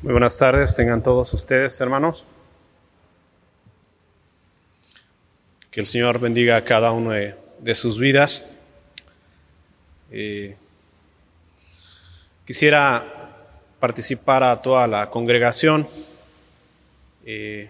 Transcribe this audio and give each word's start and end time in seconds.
Muy 0.00 0.12
buenas 0.12 0.38
tardes, 0.38 0.76
tengan 0.76 1.02
todos 1.02 1.34
ustedes, 1.34 1.80
hermanos. 1.80 2.24
Que 5.72 5.80
el 5.80 5.88
Señor 5.88 6.20
bendiga 6.20 6.54
a 6.54 6.64
cada 6.64 6.92
uno 6.92 7.10
de, 7.10 7.74
sus 7.74 7.98
vidas. 7.98 8.48
Eh, 10.12 10.54
quisiera 12.46 13.34
participar 13.80 14.44
a 14.44 14.62
toda 14.62 14.86
la 14.86 15.10
congregación. 15.10 15.88
Eh, 17.26 17.68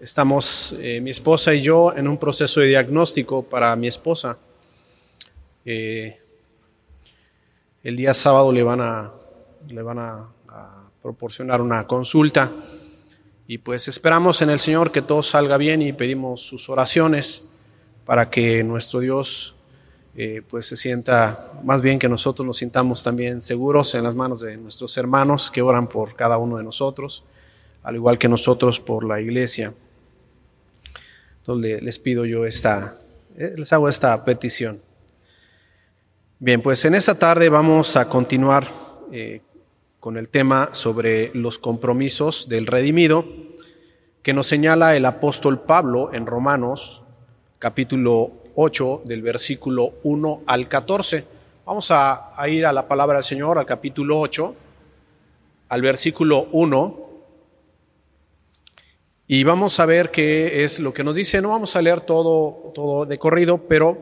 estamos, 0.00 0.76
eh, 0.78 1.00
mi 1.00 1.10
esposa 1.10 1.52
y 1.52 1.62
yo, 1.62 1.92
en 1.96 2.06
un 2.06 2.16
proceso 2.16 2.60
de 2.60 2.68
diagnóstico 2.68 3.42
para 3.42 3.74
mi 3.74 3.88
esposa. 3.88 4.38
el 5.64 6.16
día 7.82 8.14
sábado 8.14 8.52
le 8.52 8.62
van 8.62 8.80
a, 8.80 9.12
le 9.66 9.82
van 9.82 9.98
a 9.98 10.28
proporcionar 11.04 11.60
una 11.60 11.86
consulta. 11.86 12.50
Y 13.46 13.58
pues 13.58 13.88
esperamos 13.88 14.40
en 14.40 14.48
el 14.48 14.58
Señor 14.58 14.90
que 14.90 15.02
todo 15.02 15.22
salga 15.22 15.58
bien 15.58 15.82
y 15.82 15.92
pedimos 15.92 16.40
sus 16.40 16.70
oraciones 16.70 17.52
para 18.06 18.30
que 18.30 18.64
nuestro 18.64 19.00
Dios 19.00 19.54
eh, 20.16 20.40
pues 20.48 20.64
se 20.64 20.76
sienta, 20.76 21.52
más 21.62 21.82
bien 21.82 21.98
que 21.98 22.08
nosotros 22.08 22.46
nos 22.46 22.56
sintamos 22.56 23.04
también 23.04 23.42
seguros 23.42 23.94
en 23.94 24.02
las 24.02 24.14
manos 24.14 24.40
de 24.40 24.56
nuestros 24.56 24.96
hermanos 24.96 25.50
que 25.50 25.60
oran 25.60 25.88
por 25.90 26.16
cada 26.16 26.38
uno 26.38 26.56
de 26.56 26.64
nosotros, 26.64 27.22
al 27.82 27.96
igual 27.96 28.18
que 28.18 28.30
nosotros 28.30 28.80
por 28.80 29.04
la 29.04 29.20
iglesia. 29.20 29.74
Entonces 31.40 31.82
les 31.82 31.98
pido 31.98 32.24
yo 32.24 32.46
esta, 32.46 32.96
eh, 33.36 33.52
les 33.58 33.70
hago 33.74 33.90
esta 33.90 34.24
petición. 34.24 34.80
Bien, 36.38 36.62
pues 36.62 36.82
en 36.86 36.94
esta 36.94 37.14
tarde 37.14 37.50
vamos 37.50 37.94
a 37.94 38.08
continuar 38.08 38.72
eh, 39.12 39.42
con 40.04 40.18
el 40.18 40.28
tema 40.28 40.68
sobre 40.72 41.30
los 41.32 41.58
compromisos 41.58 42.50
del 42.50 42.66
redimido 42.66 43.24
que 44.22 44.34
nos 44.34 44.46
señala 44.46 44.96
el 44.96 45.06
apóstol 45.06 45.62
Pablo 45.62 46.12
en 46.12 46.26
Romanos 46.26 47.00
capítulo 47.58 48.32
8 48.54 49.04
del 49.06 49.22
versículo 49.22 49.94
1 50.02 50.42
al 50.46 50.68
14. 50.68 51.24
Vamos 51.64 51.90
a, 51.90 52.30
ir 52.46 52.66
a 52.66 52.72
la 52.74 52.86
palabra 52.86 53.14
del 53.14 53.24
Señor, 53.24 53.58
al 53.58 53.64
capítulo 53.64 54.20
8, 54.20 54.54
al 55.70 55.80
versículo 55.80 56.48
1, 56.52 57.08
y 59.28 59.42
vamos 59.42 59.80
a 59.80 59.86
ver 59.86 60.10
qué 60.10 60.64
es 60.64 60.80
lo 60.80 60.92
que 60.92 61.02
nos 61.02 61.14
dice. 61.14 61.40
No 61.40 61.48
vamos 61.48 61.76
a 61.76 61.80
leer 61.80 62.02
todo, 62.02 62.72
todo 62.74 63.06
de 63.06 63.16
corrido, 63.16 63.56
pero 63.56 63.96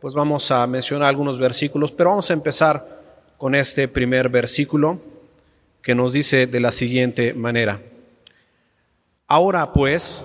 pues 0.00 0.14
vamos 0.14 0.50
a 0.50 0.66
mencionar 0.66 1.10
algunos 1.10 1.38
versículos, 1.38 1.92
pero 1.92 2.08
vamos 2.08 2.30
a 2.30 2.32
empezar 2.32 3.02
con 3.36 3.54
este 3.54 3.88
primer 3.88 4.30
versículo 4.30 5.12
que 5.84 5.94
nos 5.94 6.14
dice 6.14 6.46
de 6.46 6.60
la 6.60 6.72
siguiente 6.72 7.34
manera. 7.34 7.82
Ahora 9.28 9.74
pues, 9.74 10.24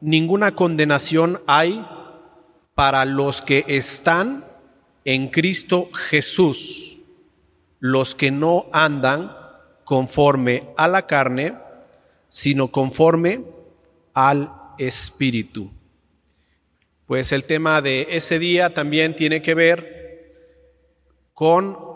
ninguna 0.00 0.54
condenación 0.54 1.42
hay 1.46 1.86
para 2.74 3.04
los 3.04 3.42
que 3.42 3.64
están 3.68 4.46
en 5.04 5.28
Cristo 5.28 5.90
Jesús, 5.92 6.96
los 7.80 8.14
que 8.14 8.30
no 8.30 8.66
andan 8.72 9.36
conforme 9.84 10.70
a 10.78 10.88
la 10.88 11.06
carne, 11.06 11.54
sino 12.30 12.68
conforme 12.68 13.42
al 14.14 14.50
Espíritu. 14.78 15.70
Pues 17.04 17.32
el 17.32 17.44
tema 17.44 17.82
de 17.82 18.06
ese 18.10 18.38
día 18.38 18.72
también 18.72 19.14
tiene 19.16 19.42
que 19.42 19.54
ver 19.54 20.34
con 21.34 21.87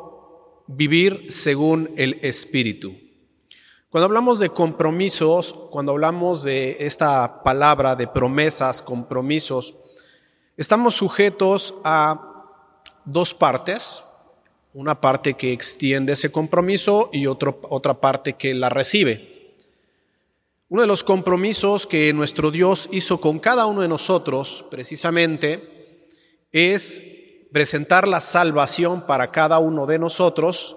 vivir 0.77 1.27
según 1.31 1.91
el 1.97 2.19
Espíritu. 2.23 2.95
Cuando 3.91 4.07
hablamos 4.07 4.39
de 4.39 4.49
compromisos, 4.49 5.53
cuando 5.71 5.93
hablamos 5.93 6.43
de 6.43 6.79
esta 6.81 7.43
palabra 7.43 7.95
de 7.95 8.07
promesas, 8.07 8.83
compromisos, 8.83 9.75
estamos 10.57 10.95
sujetos 10.95 11.75
a 11.85 12.59
dos 13.05 13.35
partes, 13.35 14.03
una 14.73 14.99
parte 14.99 15.35
que 15.35 15.53
extiende 15.53 16.15
ese 16.15 16.33
compromiso 16.33 17.11
y 17.13 17.27
otra 17.27 18.01
parte 18.01 18.33
que 18.33 18.55
la 18.55 18.71
recibe. 18.71 19.57
Uno 20.71 20.81
de 20.81 20.89
los 20.89 21.05
compromisos 21.05 21.87
que 21.87 22.15
nuestro 22.15 22.51
Dios 22.51 22.89
hizo 22.93 23.21
con 23.21 23.39
cada 23.39 23.67
uno 23.67 23.83
de 23.83 23.89
nosotros, 23.89 24.65
precisamente, 24.71 26.09
es 26.51 27.03
presentar 27.53 28.09
la 28.09 28.21
salvación 28.21 29.07
para 29.07 29.31
cada 29.31 29.59
uno 29.59 29.85
de 29.85 29.99
nosotros 29.99 30.77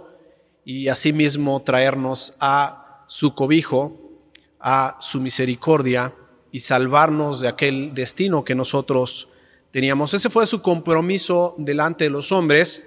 y 0.66 0.90
asimismo 0.90 1.62
traernos 1.62 2.34
a 2.40 3.06
su 3.08 3.34
cobijo, 3.34 4.12
a 4.59 4.97
su 5.00 5.22
misericordia 5.22 6.14
y 6.52 6.59
salvarnos 6.59 7.40
de 7.40 7.47
aquel 7.47 7.94
destino 7.94 8.44
que 8.44 8.56
nosotros 8.56 9.30
teníamos. 9.72 10.14
Ese 10.14 10.30
fue 10.30 10.46
su 10.47 10.62
compromiso 10.62 11.56
delante 11.58 12.06
de 12.06 12.09
los 12.09 12.31
hombres. 12.31 12.84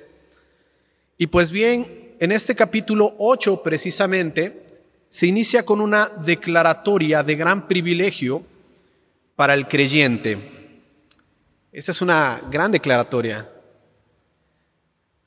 Y 1.17 1.29
pues 1.29 1.51
bien, 1.51 2.15
en 2.21 2.33
este 2.33 2.55
capítulo 2.55 3.15
8 3.19 3.63
precisamente 3.63 4.67
se 5.09 5.27
inicia 5.27 5.65
con 5.65 5.81
una 5.81 6.09
declaratoria 6.09 7.23
de 7.23 7.37
gran 7.37 7.67
privilegio 7.67 8.43
para 9.35 9.55
el 9.55 9.67
creyente. 9.67 10.83
Esa 11.73 11.93
es 11.93 12.03
una 12.03 12.41
gran 12.51 12.71
declaratoria. 12.71 13.49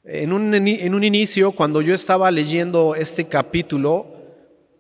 En 0.04 0.34
un, 0.34 0.54
en 0.56 0.96
un 0.96 1.04
inicio, 1.04 1.52
cuando 1.52 1.82
yo 1.82 1.94
estaba 1.94 2.32
leyendo 2.32 2.96
este 2.96 3.28
capítulo, 3.28 4.08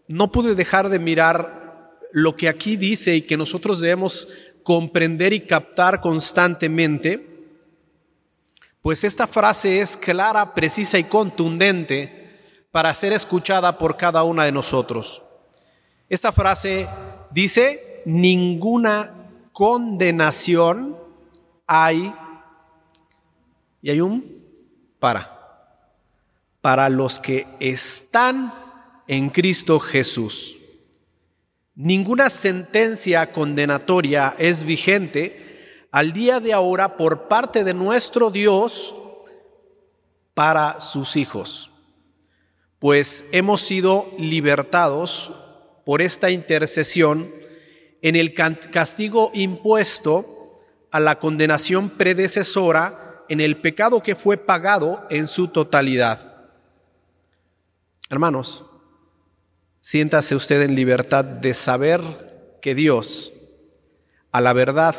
no 0.07 0.31
pude 0.31 0.55
dejar 0.55 0.89
de 0.89 0.97
mirar 0.97 1.91
lo 2.11 2.35
que 2.35 2.49
aquí 2.49 2.75
dice 2.75 3.15
y 3.15 3.21
que 3.21 3.37
nosotros 3.37 3.79
debemos 3.79 4.27
comprender 4.63 5.31
y 5.31 5.41
captar 5.41 6.01
constantemente, 6.01 7.27
pues 8.81 9.03
esta 9.03 9.27
frase 9.27 9.79
es 9.79 9.95
clara, 9.95 10.55
precisa 10.55 10.97
y 10.97 11.03
contundente 11.03 12.31
para 12.71 12.91
ser 12.95 13.13
escuchada 13.13 13.77
por 13.77 13.97
cada 13.97 14.23
una 14.23 14.45
de 14.45 14.51
nosotros. 14.51 15.21
Esta 16.09 16.31
frase 16.31 16.87
dice, 17.29 18.01
ninguna 18.05 19.29
condenación 19.53 20.97
hay, 21.67 22.11
y 23.83 23.91
hay 23.91 24.01
un 24.01 24.40
para, 25.01 25.81
para 26.61 26.87
los 26.89 27.19
que 27.19 27.47
están 27.59 28.53
en 29.07 29.31
Cristo 29.31 29.79
Jesús. 29.79 30.59
Ninguna 31.73 32.29
sentencia 32.29 33.31
condenatoria 33.31 34.35
es 34.37 34.63
vigente 34.63 35.87
al 35.91 36.13
día 36.13 36.39
de 36.39 36.53
ahora 36.53 36.97
por 36.97 37.27
parte 37.27 37.63
de 37.63 37.73
nuestro 37.73 38.29
Dios 38.29 38.93
para 40.35 40.79
sus 40.79 41.15
hijos, 41.15 41.71
pues 42.77 43.25
hemos 43.31 43.61
sido 43.61 44.07
libertados 44.19 45.33
por 45.83 46.03
esta 46.03 46.29
intercesión 46.29 47.27
en 48.03 48.15
el 48.15 48.35
castigo 48.35 49.31
impuesto 49.33 50.59
a 50.91 50.99
la 50.99 51.17
condenación 51.17 51.89
predecesora 51.89 53.10
en 53.29 53.41
el 53.41 53.57
pecado 53.57 54.03
que 54.03 54.15
fue 54.15 54.37
pagado 54.37 55.05
en 55.09 55.27
su 55.27 55.47
totalidad. 55.47 56.31
Hermanos, 58.09 58.65
siéntase 59.79 60.35
usted 60.35 60.61
en 60.61 60.75
libertad 60.75 61.23
de 61.23 61.53
saber 61.53 62.01
que 62.61 62.75
Dios, 62.75 63.31
a 64.31 64.41
la 64.41 64.53
verdad, 64.53 64.95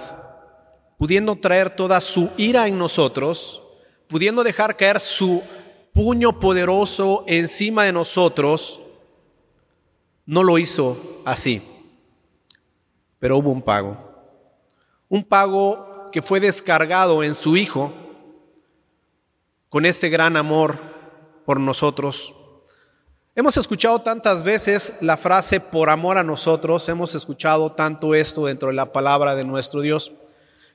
pudiendo 0.99 1.37
traer 1.37 1.75
toda 1.77 2.01
su 2.01 2.31
ira 2.37 2.69
en 2.69 2.79
nosotros, 2.79 3.63
pudiendo 4.09 4.43
dejar 4.43 4.77
caer 4.77 4.99
su 4.99 5.43
puño 5.93 6.41
poderoso 6.41 7.25
encima 7.27 7.85
de 7.85 7.93
nosotros, 7.93 8.81
no 10.25 10.43
lo 10.43 10.59
hizo 10.59 11.23
así. 11.25 11.63
Pero 13.19 13.39
hubo 13.39 13.51
un 13.51 13.63
pago. 13.63 13.97
Un 15.09 15.23
pago 15.23 16.09
que 16.11 16.23
fue 16.23 16.41
descargado 16.41 17.23
en 17.23 17.35
su 17.35 17.57
Hijo 17.57 17.93
con 19.73 19.87
este 19.87 20.11
gran 20.11 20.37
amor 20.37 20.77
por 21.47 21.59
nosotros. 21.59 22.35
Hemos 23.35 23.57
escuchado 23.57 24.03
tantas 24.03 24.43
veces 24.43 24.99
la 25.01 25.17
frase 25.17 25.61
por 25.61 25.89
amor 25.89 26.19
a 26.19 26.23
nosotros, 26.23 26.87
hemos 26.91 27.15
escuchado 27.15 27.73
tanto 27.73 28.15
esto 28.15 28.45
dentro 28.45 28.69
de 28.69 28.75
la 28.75 28.93
palabra 28.93 29.35
de 29.35 29.45
nuestro 29.45 29.81
Dios, 29.81 30.13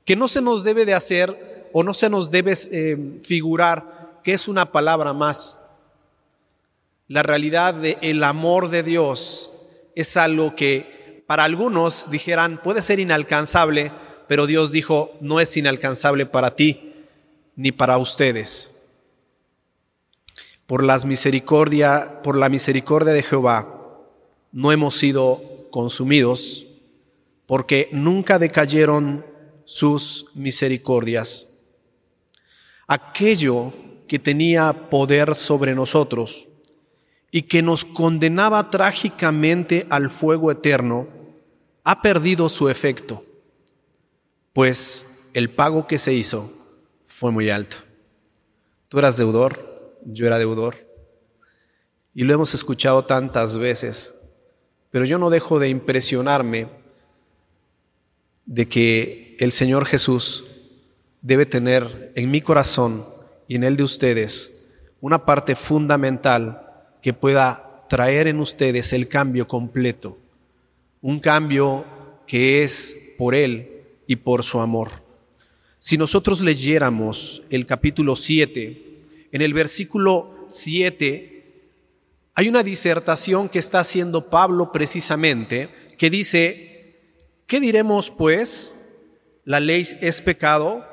que 0.03 0.15
no 0.15 0.27
se 0.27 0.41
nos 0.41 0.63
debe 0.63 0.83
de 0.83 0.95
hacer 0.95 1.69
o 1.73 1.83
no 1.83 1.93
se 1.93 2.09
nos 2.09 2.31
debe 2.31 2.55
eh, 2.71 3.19
figurar 3.21 4.19
que 4.23 4.33
es 4.33 4.47
una 4.47 4.71
palabra 4.71 5.13
más. 5.13 5.63
La 7.07 7.21
realidad 7.21 7.75
del 7.75 7.99
el 8.01 8.23
amor 8.23 8.69
de 8.69 8.81
Dios 8.81 9.51
es 9.93 10.17
algo 10.17 10.55
que 10.55 11.23
para 11.27 11.43
algunos 11.43 12.09
dijeran 12.09 12.63
puede 12.63 12.81
ser 12.81 12.99
inalcanzable, 12.99 13.91
pero 14.27 14.47
Dios 14.47 14.71
dijo 14.71 15.11
no 15.21 15.39
es 15.39 15.55
inalcanzable 15.55 16.25
para 16.25 16.55
ti 16.55 16.95
ni 17.55 17.71
para 17.71 17.99
ustedes 17.99 18.73
por 20.67 20.83
la 20.83 20.99
misericordia 20.99 22.19
de 22.21 23.23
Jehová, 23.23 23.77
no 24.51 24.71
hemos 24.71 24.95
sido 24.95 25.41
consumidos, 25.71 26.65
porque 27.45 27.89
nunca 27.91 28.37
decayeron 28.37 29.25
sus 29.65 30.31
misericordias. 30.35 31.57
Aquello 32.87 33.73
que 34.07 34.19
tenía 34.19 34.89
poder 34.89 35.35
sobre 35.35 35.73
nosotros 35.73 36.47
y 37.31 37.43
que 37.43 37.61
nos 37.61 37.83
condenaba 37.83 38.69
trágicamente 38.69 39.85
al 39.89 40.09
fuego 40.09 40.51
eterno, 40.51 41.07
ha 41.83 42.01
perdido 42.01 42.49
su 42.49 42.69
efecto, 42.69 43.23
pues 44.53 45.29
el 45.33 45.49
pago 45.49 45.87
que 45.87 45.99
se 45.99 46.13
hizo 46.13 46.51
fue 47.05 47.31
muy 47.31 47.49
alto. 47.49 47.77
Tú 48.89 48.99
eras 48.99 49.17
deudor, 49.17 49.66
yo 50.07 50.25
era 50.25 50.39
deudor, 50.39 50.87
y 52.13 52.23
lo 52.23 52.33
hemos 52.33 52.53
escuchado 52.53 53.03
tantas 53.03 53.57
veces, 53.57 54.15
pero 54.89 55.05
yo 55.05 55.17
no 55.17 55.29
dejo 55.29 55.59
de 55.59 55.69
impresionarme 55.69 56.67
de 58.45 58.67
que 58.67 59.35
el 59.39 59.51
Señor 59.51 59.85
Jesús 59.85 60.45
debe 61.21 61.45
tener 61.45 62.13
en 62.15 62.31
mi 62.31 62.41
corazón 62.41 63.05
y 63.47 63.55
en 63.55 63.63
el 63.65 63.75
de 63.75 63.83
ustedes 63.83 64.69
una 65.01 65.25
parte 65.25 65.55
fundamental 65.55 66.63
que 67.01 67.13
pueda 67.13 67.85
traer 67.89 68.27
en 68.27 68.39
ustedes 68.39 68.93
el 68.93 69.07
cambio 69.07 69.47
completo, 69.47 70.17
un 71.01 71.19
cambio 71.19 71.85
que 72.25 72.63
es 72.63 73.13
por 73.17 73.35
Él 73.35 73.83
y 74.07 74.15
por 74.15 74.43
su 74.43 74.59
amor. 74.59 74.89
Si 75.79 75.97
nosotros 75.97 76.41
leyéramos 76.41 77.43
el 77.49 77.65
capítulo 77.65 78.15
7, 78.15 78.86
en 79.31 79.41
el 79.41 79.53
versículo 79.53 80.45
7 80.49 81.33
hay 82.33 82.49
una 82.49 82.63
disertación 82.63 83.49
que 83.49 83.59
está 83.59 83.79
haciendo 83.79 84.29
Pablo 84.29 84.71
precisamente, 84.71 85.69
que 85.97 86.09
dice, 86.09 86.99
¿qué 87.47 87.59
diremos 87.59 88.11
pues? 88.11 88.75
La 89.43 89.59
ley 89.59 89.87
es 90.01 90.21
pecado 90.21 90.85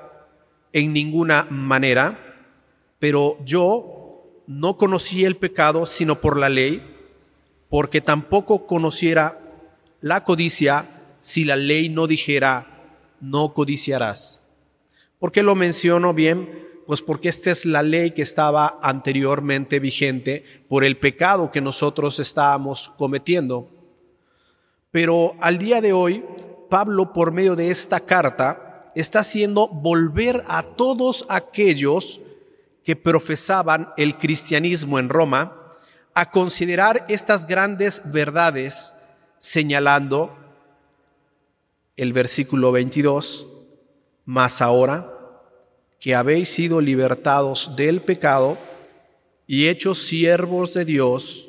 en 0.73 0.93
ninguna 0.93 1.47
manera 1.51 2.25
pero 3.05 3.37
yo 3.45 4.43
no 4.47 4.79
conocí 4.79 5.27
el 5.27 5.37
pecado 5.37 5.85
sino 5.85 6.23
por 6.23 6.39
la 6.39 6.49
ley, 6.49 6.83
porque 7.69 8.01
tampoco 8.01 8.67
conociera 8.67 9.39
la 10.01 10.25
codicia 10.25 11.17
si 11.21 11.45
la 11.45 11.57
ley 11.57 11.91
no 11.91 12.07
dijera, 12.07 13.11
no 13.21 13.53
codiciarás. 13.53 14.49
¿Por 15.19 15.33
qué 15.33 15.43
lo 15.43 15.55
menciono 15.55 16.15
bien? 16.15 16.67
Pues 16.87 17.01
porque 17.01 17.31
esta 17.31 17.51
es 17.51 17.65
la 17.65 17.83
ley 17.83 18.11
que 18.11 18.23
estaba 18.23 18.79
anteriormente 18.83 19.81
vigente 19.81 20.45
por 20.69 20.85
el 20.85 20.99
pecado 20.99 21.51
que 21.51 21.63
nosotros 21.63 22.19
estábamos 22.19 22.91
cometiendo. 22.99 23.71
Pero 24.91 25.35
al 25.41 25.59
día 25.59 25.81
de 25.81 25.93
hoy, 25.93 26.23
Pablo, 26.69 27.13
por 27.13 27.33
medio 27.33 27.57
de 27.57 27.71
esta 27.71 28.01
carta, 28.01 28.93
está 28.95 29.21
haciendo 29.21 29.69
volver 29.69 30.45
a 30.47 30.63
todos 30.63 31.25
aquellos 31.29 32.21
que 32.85 32.97
profesaban 32.97 33.89
el 33.97 34.19
cristianismo 34.19 34.99
en 34.99 35.09
Roma 35.09 35.57
a 36.13 36.31
considerar 36.31 37.07
estas 37.09 37.47
grandes 37.47 38.03
verdades 38.13 38.95
señalando 39.39 40.37
el 41.97 42.13
versículo 42.13 42.73
22, 42.73 43.47
más 44.27 44.61
ahora 44.61 45.14
que 46.05 46.15
habéis 46.15 46.51
sido 46.51 46.83
libertados 46.83 47.77
del 47.77 48.03
pecado 48.03 48.59
y 49.47 49.69
hechos 49.69 50.03
siervos 50.03 50.75
de 50.75 50.85
Dios, 50.85 51.49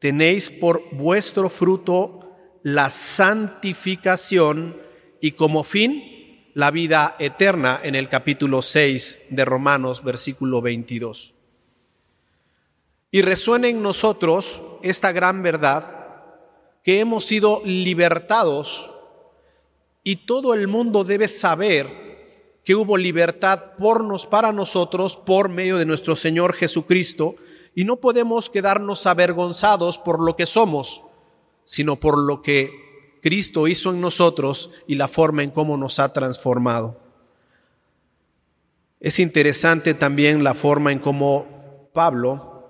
tenéis 0.00 0.50
por 0.50 0.82
vuestro 0.90 1.48
fruto 1.48 2.34
la 2.64 2.90
santificación 2.90 4.76
y 5.20 5.30
como 5.30 5.62
fin 5.62 6.50
la 6.54 6.72
vida 6.72 7.14
eterna 7.20 7.78
en 7.80 7.94
el 7.94 8.08
capítulo 8.08 8.62
6 8.62 9.26
de 9.30 9.44
Romanos, 9.44 10.02
versículo 10.02 10.60
22. 10.60 11.36
Y 13.12 13.22
resuena 13.22 13.68
en 13.68 13.80
nosotros 13.80 14.60
esta 14.82 15.12
gran 15.12 15.40
verdad 15.44 16.24
que 16.82 16.98
hemos 16.98 17.26
sido 17.26 17.62
libertados 17.64 18.90
y 20.02 20.26
todo 20.26 20.52
el 20.52 20.66
mundo 20.66 21.04
debe 21.04 21.28
saber 21.28 22.07
que 22.68 22.74
hubo 22.74 22.98
libertad 22.98 23.76
por 23.78 24.04
nos, 24.04 24.26
para 24.26 24.52
nosotros 24.52 25.16
por 25.16 25.48
medio 25.48 25.78
de 25.78 25.86
nuestro 25.86 26.14
Señor 26.16 26.52
Jesucristo 26.52 27.34
y 27.74 27.84
no 27.84 27.96
podemos 27.96 28.50
quedarnos 28.50 29.06
avergonzados 29.06 29.96
por 29.96 30.20
lo 30.20 30.36
que 30.36 30.44
somos, 30.44 31.00
sino 31.64 31.96
por 31.96 32.18
lo 32.18 32.42
que 32.42 33.18
Cristo 33.22 33.68
hizo 33.68 33.90
en 33.90 34.02
nosotros 34.02 34.68
y 34.86 34.96
la 34.96 35.08
forma 35.08 35.42
en 35.42 35.50
cómo 35.50 35.78
nos 35.78 35.98
ha 35.98 36.12
transformado. 36.12 37.00
Es 39.00 39.18
interesante 39.18 39.94
también 39.94 40.44
la 40.44 40.52
forma 40.52 40.92
en 40.92 40.98
cómo 40.98 41.88
Pablo 41.94 42.68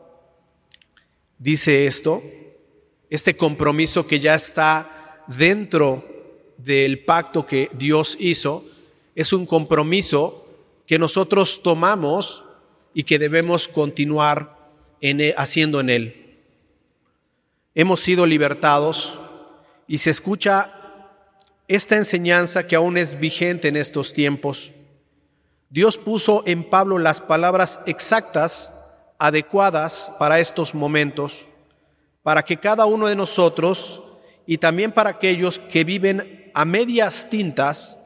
dice 1.38 1.88
esto, 1.88 2.22
este 3.10 3.36
compromiso 3.36 4.06
que 4.06 4.20
ya 4.20 4.36
está 4.36 5.24
dentro 5.26 6.04
del 6.56 7.04
pacto 7.04 7.44
que 7.44 7.68
Dios 7.72 8.16
hizo, 8.20 8.64
es 9.18 9.32
un 9.32 9.46
compromiso 9.46 10.46
que 10.86 10.96
nosotros 10.96 11.60
tomamos 11.64 12.44
y 12.94 13.02
que 13.02 13.18
debemos 13.18 13.66
continuar 13.66 14.56
e, 15.00 15.34
haciendo 15.36 15.80
en 15.80 15.90
él. 15.90 16.44
Hemos 17.74 17.98
sido 17.98 18.26
libertados 18.26 19.18
y 19.88 19.98
se 19.98 20.10
escucha 20.10 20.72
esta 21.66 21.96
enseñanza 21.96 22.68
que 22.68 22.76
aún 22.76 22.96
es 22.96 23.18
vigente 23.18 23.66
en 23.66 23.74
estos 23.74 24.12
tiempos. 24.12 24.70
Dios 25.68 25.98
puso 25.98 26.44
en 26.46 26.62
Pablo 26.62 27.00
las 27.00 27.20
palabras 27.20 27.80
exactas, 27.86 28.72
adecuadas 29.18 30.12
para 30.20 30.38
estos 30.38 30.76
momentos, 30.76 31.44
para 32.22 32.44
que 32.44 32.56
cada 32.56 32.86
uno 32.86 33.08
de 33.08 33.16
nosotros 33.16 34.00
y 34.46 34.58
también 34.58 34.92
para 34.92 35.10
aquellos 35.10 35.58
que 35.58 35.82
viven 35.82 36.52
a 36.54 36.64
medias 36.64 37.28
tintas, 37.28 37.97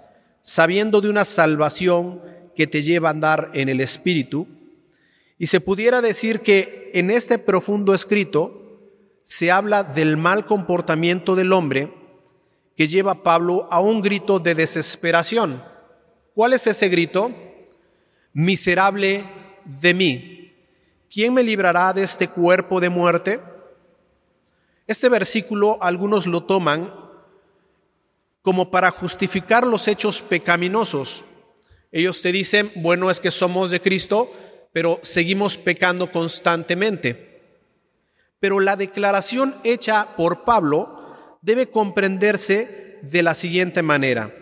sabiendo 0.42 1.00
de 1.00 1.08
una 1.08 1.24
salvación 1.24 2.20
que 2.54 2.66
te 2.66 2.82
lleva 2.82 3.08
a 3.08 3.12
andar 3.12 3.50
en 3.54 3.68
el 3.68 3.80
Espíritu, 3.80 4.46
y 5.38 5.46
se 5.46 5.60
pudiera 5.60 6.00
decir 6.00 6.40
que 6.40 6.90
en 6.94 7.10
este 7.10 7.38
profundo 7.38 7.94
escrito 7.94 8.80
se 9.22 9.50
habla 9.50 9.82
del 9.82 10.16
mal 10.16 10.46
comportamiento 10.46 11.34
del 11.34 11.52
hombre 11.52 11.92
que 12.76 12.86
lleva 12.86 13.12
a 13.12 13.22
Pablo 13.22 13.66
a 13.70 13.80
un 13.80 14.02
grito 14.02 14.38
de 14.38 14.54
desesperación. 14.54 15.62
¿Cuál 16.34 16.52
es 16.52 16.66
ese 16.66 16.88
grito? 16.88 17.30
Miserable 18.32 19.24
de 19.64 19.94
mí. 19.94 20.52
¿Quién 21.10 21.34
me 21.34 21.42
librará 21.42 21.92
de 21.92 22.02
este 22.02 22.28
cuerpo 22.28 22.80
de 22.80 22.88
muerte? 22.88 23.40
Este 24.86 25.08
versículo 25.08 25.78
algunos 25.82 26.26
lo 26.26 26.44
toman 26.44 27.01
como 28.42 28.70
para 28.70 28.90
justificar 28.90 29.66
los 29.66 29.88
hechos 29.88 30.20
pecaminosos. 30.20 31.24
Ellos 31.92 32.20
te 32.20 32.32
dicen, 32.32 32.70
bueno, 32.76 33.10
es 33.10 33.20
que 33.20 33.30
somos 33.30 33.70
de 33.70 33.80
Cristo, 33.80 34.32
pero 34.72 34.98
seguimos 35.02 35.56
pecando 35.56 36.10
constantemente. 36.10 37.40
Pero 38.40 38.58
la 38.58 38.76
declaración 38.76 39.54
hecha 39.62 40.16
por 40.16 40.42
Pablo 40.42 41.38
debe 41.42 41.68
comprenderse 41.68 42.98
de 43.02 43.22
la 43.22 43.34
siguiente 43.34 43.82
manera. 43.82 44.34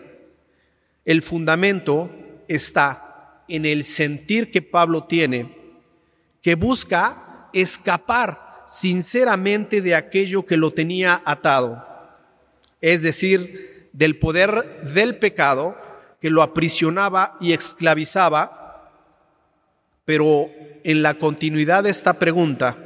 El 1.05 1.21
fundamento 1.21 2.09
está 2.47 3.43
en 3.47 3.65
el 3.65 3.83
sentir 3.83 4.51
que 4.51 4.61
Pablo 4.61 5.03
tiene, 5.03 5.57
que 6.41 6.55
busca 6.55 7.49
escapar 7.53 8.63
sinceramente 8.65 9.81
de 9.81 9.93
aquello 9.93 10.45
que 10.45 10.57
lo 10.57 10.71
tenía 10.71 11.21
atado, 11.25 11.85
es 12.79 13.01
decir, 13.01 13.70
del 13.93 14.17
poder 14.17 14.81
del 14.81 15.17
pecado 15.17 15.77
que 16.19 16.29
lo 16.29 16.41
aprisionaba 16.41 17.37
y 17.41 17.53
esclavizaba, 17.53 18.91
pero 20.05 20.49
en 20.83 21.01
la 21.01 21.15
continuidad 21.15 21.83
de 21.83 21.89
esta 21.89 22.13
pregunta, 22.13 22.77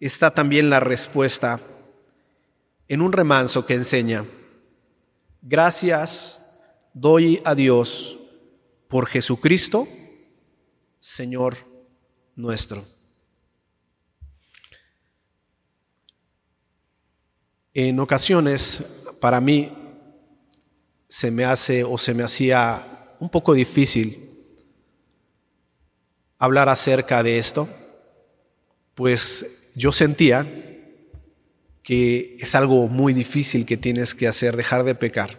está 0.00 0.30
también 0.30 0.68
la 0.68 0.80
respuesta 0.80 1.60
en 2.88 3.00
un 3.00 3.12
remanso 3.12 3.64
que 3.64 3.74
enseña, 3.74 4.24
gracias 5.40 6.40
doy 6.92 7.40
a 7.44 7.54
Dios 7.54 8.18
por 8.88 9.06
Jesucristo, 9.06 9.88
Señor 11.00 11.56
nuestro. 12.36 12.84
En 17.72 17.98
ocasiones, 17.98 19.04
para 19.20 19.40
mí, 19.40 19.72
se 21.14 21.30
me 21.30 21.44
hace 21.44 21.84
o 21.84 21.96
se 21.96 22.12
me 22.12 22.24
hacía 22.24 23.14
un 23.20 23.28
poco 23.28 23.54
difícil 23.54 24.18
hablar 26.38 26.68
acerca 26.68 27.22
de 27.22 27.38
esto, 27.38 27.68
pues 28.96 29.70
yo 29.76 29.92
sentía 29.92 30.44
que 31.84 32.36
es 32.40 32.56
algo 32.56 32.88
muy 32.88 33.12
difícil 33.12 33.64
que 33.64 33.76
tienes 33.76 34.12
que 34.16 34.26
hacer, 34.26 34.56
dejar 34.56 34.82
de 34.82 34.96
pecar. 34.96 35.38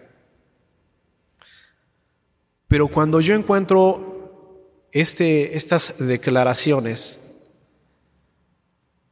Pero 2.70 2.88
cuando 2.88 3.20
yo 3.20 3.36
encuentro 3.36 4.88
este, 4.94 5.58
estas 5.58 5.98
declaraciones, 6.00 7.36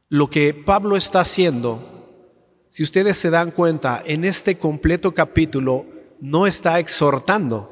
lo 0.08 0.30
que 0.30 0.54
Pablo 0.54 0.96
está 0.96 1.20
haciendo, 1.20 2.64
si 2.70 2.82
ustedes 2.82 3.18
se 3.18 3.28
dan 3.28 3.50
cuenta, 3.50 4.02
en 4.06 4.24
este 4.24 4.56
completo 4.56 5.12
capítulo 5.12 5.92
no 6.24 6.46
está 6.46 6.78
exhortando, 6.78 7.70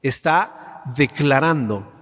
está 0.00 0.84
declarando, 0.94 1.92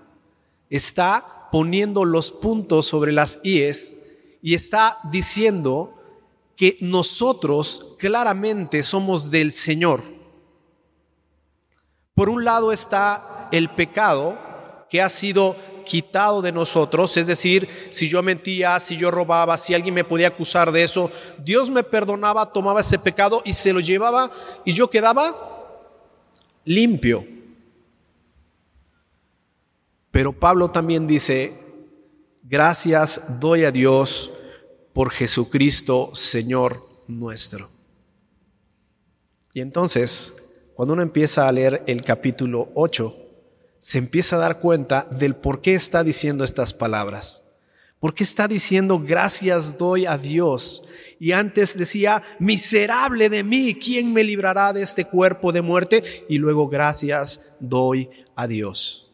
está 0.68 1.48
poniendo 1.50 2.04
los 2.04 2.30
puntos 2.30 2.84
sobre 2.84 3.10
las 3.10 3.40
IES 3.42 3.94
y 4.42 4.52
está 4.52 4.98
diciendo 5.10 5.94
que 6.56 6.76
nosotros 6.82 7.96
claramente 7.98 8.82
somos 8.82 9.30
del 9.30 9.50
Señor. 9.50 10.02
Por 12.12 12.28
un 12.28 12.44
lado 12.44 12.70
está 12.70 13.48
el 13.50 13.70
pecado 13.70 14.38
que 14.90 15.00
ha 15.00 15.08
sido 15.08 15.56
quitado 15.90 16.40
de 16.40 16.52
nosotros, 16.52 17.16
es 17.16 17.26
decir, 17.26 17.68
si 17.90 18.08
yo 18.08 18.22
mentía, 18.22 18.78
si 18.78 18.96
yo 18.96 19.10
robaba, 19.10 19.58
si 19.58 19.74
alguien 19.74 19.92
me 19.92 20.04
podía 20.04 20.28
acusar 20.28 20.70
de 20.70 20.84
eso, 20.84 21.10
Dios 21.38 21.68
me 21.68 21.82
perdonaba, 21.82 22.52
tomaba 22.52 22.80
ese 22.80 22.96
pecado 22.96 23.42
y 23.44 23.52
se 23.52 23.72
lo 23.72 23.80
llevaba 23.80 24.30
y 24.64 24.70
yo 24.70 24.88
quedaba 24.88 25.34
limpio. 26.64 27.26
Pero 30.12 30.32
Pablo 30.32 30.70
también 30.70 31.08
dice, 31.08 31.52
gracias 32.44 33.40
doy 33.40 33.64
a 33.64 33.72
Dios 33.72 34.30
por 34.92 35.10
Jesucristo, 35.10 36.14
Señor 36.14 36.80
nuestro. 37.08 37.68
Y 39.52 39.60
entonces, 39.60 40.70
cuando 40.76 40.94
uno 40.94 41.02
empieza 41.02 41.48
a 41.48 41.52
leer 41.52 41.82
el 41.88 42.04
capítulo 42.04 42.68
8, 42.74 43.29
se 43.80 43.96
empieza 43.98 44.36
a 44.36 44.40
dar 44.40 44.60
cuenta 44.60 45.08
del 45.10 45.34
por 45.34 45.62
qué 45.62 45.74
está 45.74 46.04
diciendo 46.04 46.44
estas 46.44 46.74
palabras. 46.74 47.44
¿Por 47.98 48.14
qué 48.14 48.22
está 48.22 48.46
diciendo 48.46 48.98
gracias 48.98 49.78
doy 49.78 50.06
a 50.06 50.18
Dios? 50.18 50.84
Y 51.18 51.32
antes 51.32 51.76
decía, 51.76 52.22
miserable 52.38 53.28
de 53.28 53.42
mí, 53.42 53.74
¿quién 53.74 54.12
me 54.12 54.22
librará 54.22 54.72
de 54.72 54.82
este 54.82 55.06
cuerpo 55.06 55.50
de 55.50 55.62
muerte? 55.62 56.02
Y 56.28 56.38
luego 56.38 56.68
gracias 56.68 57.56
doy 57.58 58.08
a 58.36 58.46
Dios. 58.46 59.10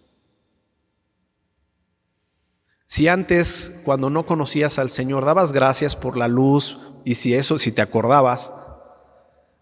Si 2.86 3.08
antes, 3.08 3.82
cuando 3.84 4.10
no 4.10 4.26
conocías 4.26 4.78
al 4.78 4.90
Señor, 4.90 5.24
dabas 5.24 5.52
gracias 5.52 5.96
por 5.96 6.16
la 6.16 6.28
luz 6.28 6.78
y 7.04 7.14
si 7.14 7.34
eso, 7.34 7.58
si 7.58 7.70
te 7.72 7.82
acordabas, 7.82 8.52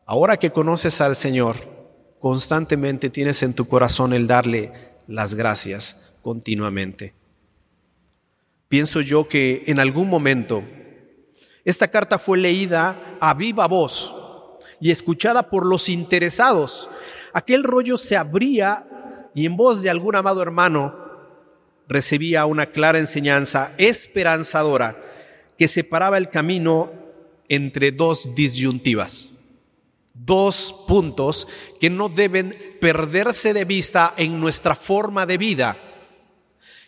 ahora 0.06 0.38
que 0.38 0.52
conoces 0.52 1.00
al 1.00 1.16
Señor, 1.16 1.56
constantemente 2.20 3.10
tienes 3.10 3.42
en 3.42 3.54
tu 3.54 3.66
corazón 3.68 4.14
el 4.14 4.26
darle 4.26 4.93
las 5.06 5.34
gracias 5.34 6.18
continuamente. 6.22 7.14
Pienso 8.68 9.00
yo 9.00 9.28
que 9.28 9.64
en 9.66 9.78
algún 9.78 10.08
momento 10.08 10.64
esta 11.64 11.88
carta 11.88 12.18
fue 12.18 12.38
leída 12.38 13.16
a 13.20 13.34
viva 13.34 13.66
voz 13.66 14.14
y 14.80 14.90
escuchada 14.90 15.50
por 15.50 15.66
los 15.66 15.88
interesados. 15.88 16.88
Aquel 17.32 17.64
rollo 17.64 17.96
se 17.96 18.16
abría 18.16 19.30
y 19.34 19.46
en 19.46 19.56
voz 19.56 19.82
de 19.82 19.90
algún 19.90 20.16
amado 20.16 20.42
hermano 20.42 20.94
recibía 21.88 22.46
una 22.46 22.66
clara 22.66 22.98
enseñanza 22.98 23.74
esperanzadora 23.78 24.96
que 25.56 25.68
separaba 25.68 26.18
el 26.18 26.28
camino 26.28 26.90
entre 27.48 27.92
dos 27.92 28.34
disyuntivas 28.34 29.34
dos 30.14 30.84
puntos 30.86 31.48
que 31.80 31.90
no 31.90 32.08
deben 32.08 32.56
perderse 32.84 33.54
de 33.54 33.64
vista 33.64 34.12
en 34.14 34.38
nuestra 34.38 34.74
forma 34.74 35.24
de 35.24 35.38
vida. 35.38 35.74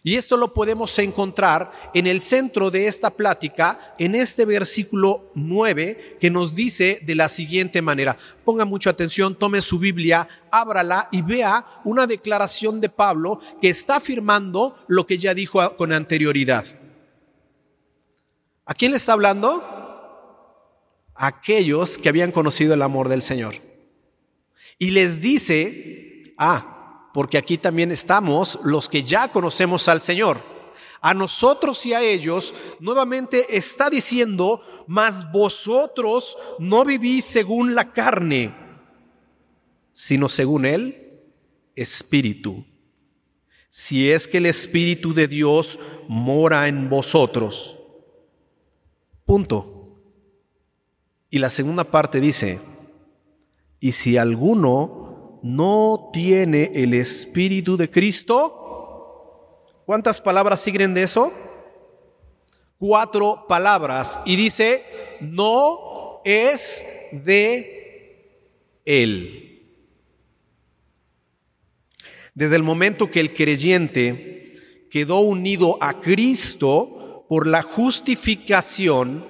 Y 0.02 0.16
esto 0.16 0.36
lo 0.36 0.52
podemos 0.52 0.98
encontrar 0.98 1.72
en 1.94 2.06
el 2.06 2.20
centro 2.20 2.70
de 2.70 2.86
esta 2.86 3.08
plática, 3.08 3.94
en 3.98 4.14
este 4.14 4.44
versículo 4.44 5.30
9, 5.34 6.18
que 6.20 6.28
nos 6.28 6.54
dice 6.54 7.00
de 7.00 7.14
la 7.14 7.30
siguiente 7.30 7.80
manera. 7.80 8.18
Ponga 8.44 8.66
mucha 8.66 8.90
atención, 8.90 9.38
tome 9.38 9.62
su 9.62 9.78
Biblia, 9.78 10.28
ábrala 10.50 11.08
y 11.12 11.22
vea 11.22 11.64
una 11.84 12.06
declaración 12.06 12.78
de 12.78 12.90
Pablo 12.90 13.40
que 13.62 13.70
está 13.70 13.96
afirmando 13.96 14.76
lo 14.88 15.06
que 15.06 15.16
ya 15.16 15.32
dijo 15.32 15.78
con 15.78 15.94
anterioridad. 15.94 16.66
¿A 18.66 18.74
quién 18.74 18.90
le 18.90 18.98
está 18.98 19.14
hablando? 19.14 19.86
aquellos 21.18 21.96
que 21.96 22.10
habían 22.10 22.30
conocido 22.30 22.74
el 22.74 22.82
amor 22.82 23.08
del 23.08 23.22
Señor. 23.22 23.54
Y 24.78 24.90
les 24.90 25.20
dice, 25.20 26.34
ah, 26.36 27.10
porque 27.14 27.38
aquí 27.38 27.56
también 27.56 27.92
estamos 27.92 28.58
los 28.62 28.88
que 28.88 29.02
ya 29.02 29.32
conocemos 29.32 29.88
al 29.88 30.00
Señor. 30.00 30.42
A 31.00 31.14
nosotros 31.14 31.84
y 31.86 31.94
a 31.94 32.02
ellos 32.02 32.52
nuevamente 32.80 33.56
está 33.56 33.88
diciendo, 33.88 34.60
mas 34.86 35.30
vosotros 35.32 36.36
no 36.58 36.84
vivís 36.84 37.24
según 37.24 37.74
la 37.74 37.92
carne, 37.92 38.54
sino 39.92 40.28
según 40.28 40.66
el 40.66 41.22
Espíritu. 41.74 42.64
Si 43.68 44.10
es 44.10 44.26
que 44.26 44.38
el 44.38 44.46
Espíritu 44.46 45.14
de 45.14 45.28
Dios 45.28 45.78
mora 46.08 46.68
en 46.68 46.88
vosotros. 46.88 47.76
Punto. 49.24 50.00
Y 51.30 51.38
la 51.38 51.50
segunda 51.50 51.84
parte 51.84 52.20
dice, 52.20 52.58
y 53.86 53.92
si 53.92 54.16
alguno 54.16 55.38
no 55.44 56.10
tiene 56.12 56.72
el 56.74 56.92
Espíritu 56.92 57.76
de 57.76 57.88
Cristo, 57.88 59.60
¿cuántas 59.86 60.20
palabras 60.20 60.58
siguen 60.58 60.92
de 60.92 61.04
eso? 61.04 61.32
Cuatro 62.78 63.44
palabras. 63.46 64.18
Y 64.24 64.34
dice, 64.34 64.82
no 65.20 66.20
es 66.24 66.84
de 67.12 68.50
Él. 68.84 69.62
Desde 72.34 72.56
el 72.56 72.64
momento 72.64 73.08
que 73.08 73.20
el 73.20 73.32
creyente 73.34 74.88
quedó 74.90 75.20
unido 75.20 75.78
a 75.80 76.00
Cristo 76.00 77.24
por 77.28 77.46
la 77.46 77.62
justificación, 77.62 79.24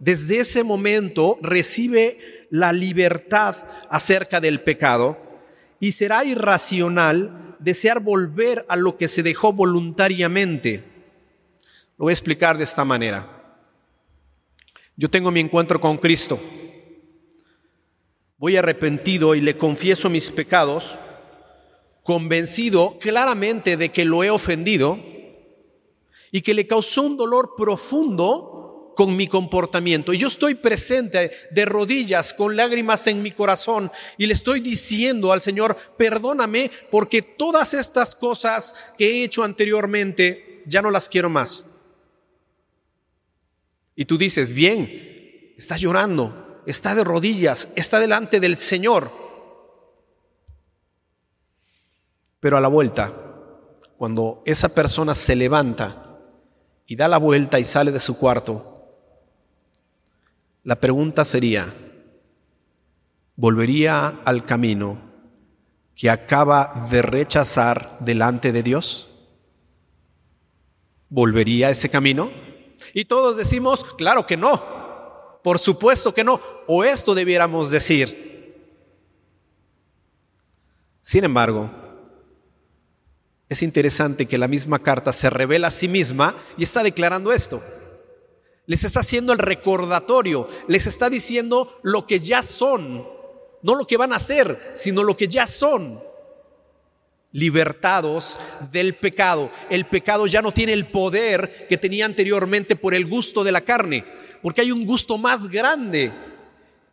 desde 0.00 0.40
ese 0.40 0.64
momento 0.64 1.38
recibe 1.40 2.41
la 2.52 2.70
libertad 2.70 3.56
acerca 3.88 4.38
del 4.38 4.60
pecado 4.60 5.16
y 5.80 5.92
será 5.92 6.22
irracional 6.22 7.56
desear 7.58 8.00
volver 8.00 8.66
a 8.68 8.76
lo 8.76 8.98
que 8.98 9.08
se 9.08 9.22
dejó 9.22 9.54
voluntariamente. 9.54 10.84
Lo 11.96 12.04
voy 12.04 12.10
a 12.10 12.12
explicar 12.12 12.58
de 12.58 12.64
esta 12.64 12.84
manera. 12.84 13.26
Yo 14.96 15.08
tengo 15.08 15.30
mi 15.30 15.40
encuentro 15.40 15.80
con 15.80 15.96
Cristo. 15.96 16.38
Voy 18.36 18.56
arrepentido 18.56 19.34
y 19.34 19.40
le 19.40 19.56
confieso 19.56 20.10
mis 20.10 20.30
pecados, 20.30 20.98
convencido 22.02 22.98
claramente 22.98 23.78
de 23.78 23.88
que 23.88 24.04
lo 24.04 24.24
he 24.24 24.28
ofendido 24.28 24.98
y 26.30 26.42
que 26.42 26.52
le 26.52 26.66
causó 26.66 27.00
un 27.00 27.16
dolor 27.16 27.54
profundo 27.56 28.51
con 28.94 29.16
mi 29.16 29.26
comportamiento. 29.26 30.12
Y 30.12 30.18
yo 30.18 30.28
estoy 30.28 30.54
presente 30.54 31.30
de 31.50 31.64
rodillas, 31.64 32.34
con 32.34 32.56
lágrimas 32.56 33.06
en 33.06 33.22
mi 33.22 33.30
corazón, 33.30 33.90
y 34.18 34.26
le 34.26 34.34
estoy 34.34 34.60
diciendo 34.60 35.32
al 35.32 35.40
Señor, 35.40 35.76
perdóname 35.96 36.70
porque 36.90 37.22
todas 37.22 37.74
estas 37.74 38.14
cosas 38.14 38.74
que 38.98 39.08
he 39.08 39.24
hecho 39.24 39.42
anteriormente 39.42 40.62
ya 40.66 40.82
no 40.82 40.90
las 40.90 41.08
quiero 41.08 41.28
más. 41.28 41.66
Y 43.94 44.04
tú 44.04 44.16
dices, 44.16 44.50
bien, 44.50 45.54
está 45.56 45.76
llorando, 45.76 46.62
está 46.66 46.94
de 46.94 47.04
rodillas, 47.04 47.68
está 47.76 48.00
delante 48.00 48.40
del 48.40 48.56
Señor. 48.56 49.10
Pero 52.40 52.56
a 52.56 52.60
la 52.60 52.68
vuelta, 52.68 53.12
cuando 53.96 54.42
esa 54.46 54.74
persona 54.74 55.14
se 55.14 55.36
levanta 55.36 56.18
y 56.86 56.96
da 56.96 57.06
la 57.06 57.18
vuelta 57.18 57.60
y 57.60 57.64
sale 57.64 57.92
de 57.92 58.00
su 58.00 58.18
cuarto, 58.18 58.71
la 60.64 60.76
pregunta 60.76 61.24
sería, 61.24 61.72
¿volvería 63.36 64.20
al 64.24 64.44
camino 64.46 64.98
que 65.94 66.08
acaba 66.08 66.88
de 66.90 67.02
rechazar 67.02 67.98
delante 68.00 68.52
de 68.52 68.62
Dios? 68.62 69.08
¿Volvería 71.08 71.68
a 71.68 71.70
ese 71.70 71.88
camino? 71.88 72.30
Y 72.94 73.04
todos 73.04 73.36
decimos, 73.36 73.84
claro 73.96 74.26
que 74.26 74.36
no, 74.36 74.62
por 75.42 75.58
supuesto 75.58 76.14
que 76.14 76.24
no, 76.24 76.40
o 76.66 76.84
esto 76.84 77.14
debiéramos 77.14 77.70
decir. 77.70 78.32
Sin 81.00 81.24
embargo, 81.24 81.68
es 83.48 83.62
interesante 83.62 84.26
que 84.26 84.38
la 84.38 84.48
misma 84.48 84.78
carta 84.78 85.12
se 85.12 85.28
revela 85.28 85.66
a 85.66 85.72
sí 85.72 85.88
misma 85.88 86.34
y 86.56 86.62
está 86.62 86.82
declarando 86.82 87.32
esto. 87.32 87.62
Les 88.66 88.84
está 88.84 89.00
haciendo 89.00 89.32
el 89.32 89.38
recordatorio, 89.38 90.48
les 90.68 90.86
está 90.86 91.10
diciendo 91.10 91.78
lo 91.82 92.06
que 92.06 92.18
ya 92.18 92.42
son, 92.42 93.04
no 93.62 93.74
lo 93.74 93.86
que 93.86 93.96
van 93.96 94.12
a 94.12 94.16
hacer, 94.16 94.58
sino 94.74 95.02
lo 95.02 95.16
que 95.16 95.28
ya 95.28 95.46
son. 95.46 96.00
Libertados 97.32 98.38
del 98.70 98.94
pecado. 98.94 99.50
El 99.70 99.86
pecado 99.86 100.26
ya 100.26 100.42
no 100.42 100.52
tiene 100.52 100.74
el 100.74 100.86
poder 100.86 101.66
que 101.68 101.78
tenía 101.78 102.04
anteriormente 102.04 102.76
por 102.76 102.94
el 102.94 103.06
gusto 103.06 103.42
de 103.42 103.52
la 103.52 103.62
carne, 103.62 104.04
porque 104.42 104.60
hay 104.60 104.70
un 104.70 104.86
gusto 104.86 105.18
más 105.18 105.48
grande. 105.48 106.12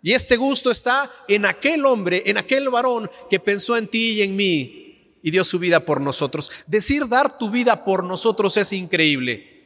Y 0.02 0.14
este 0.14 0.38
gusto 0.38 0.72
está 0.72 1.12
en 1.28 1.46
aquel 1.46 1.86
hombre, 1.86 2.24
en 2.26 2.38
aquel 2.38 2.70
varón 2.70 3.12
que 3.30 3.40
pensó 3.40 3.76
en 3.76 3.88
ti 3.88 4.14
y 4.14 4.22
en 4.22 4.36
mí 4.36 5.18
y 5.22 5.32
dio 5.32 5.44
su 5.44 5.60
vida 5.60 5.82
por 5.82 6.02
nosotros. 6.02 6.50
Decir 6.68 7.08
dar 7.08 7.38
tu 7.38 7.50
vida 7.50 7.84
por 7.84 8.04
nosotros 8.04 8.56
es 8.58 8.72
increíble. 8.74 9.59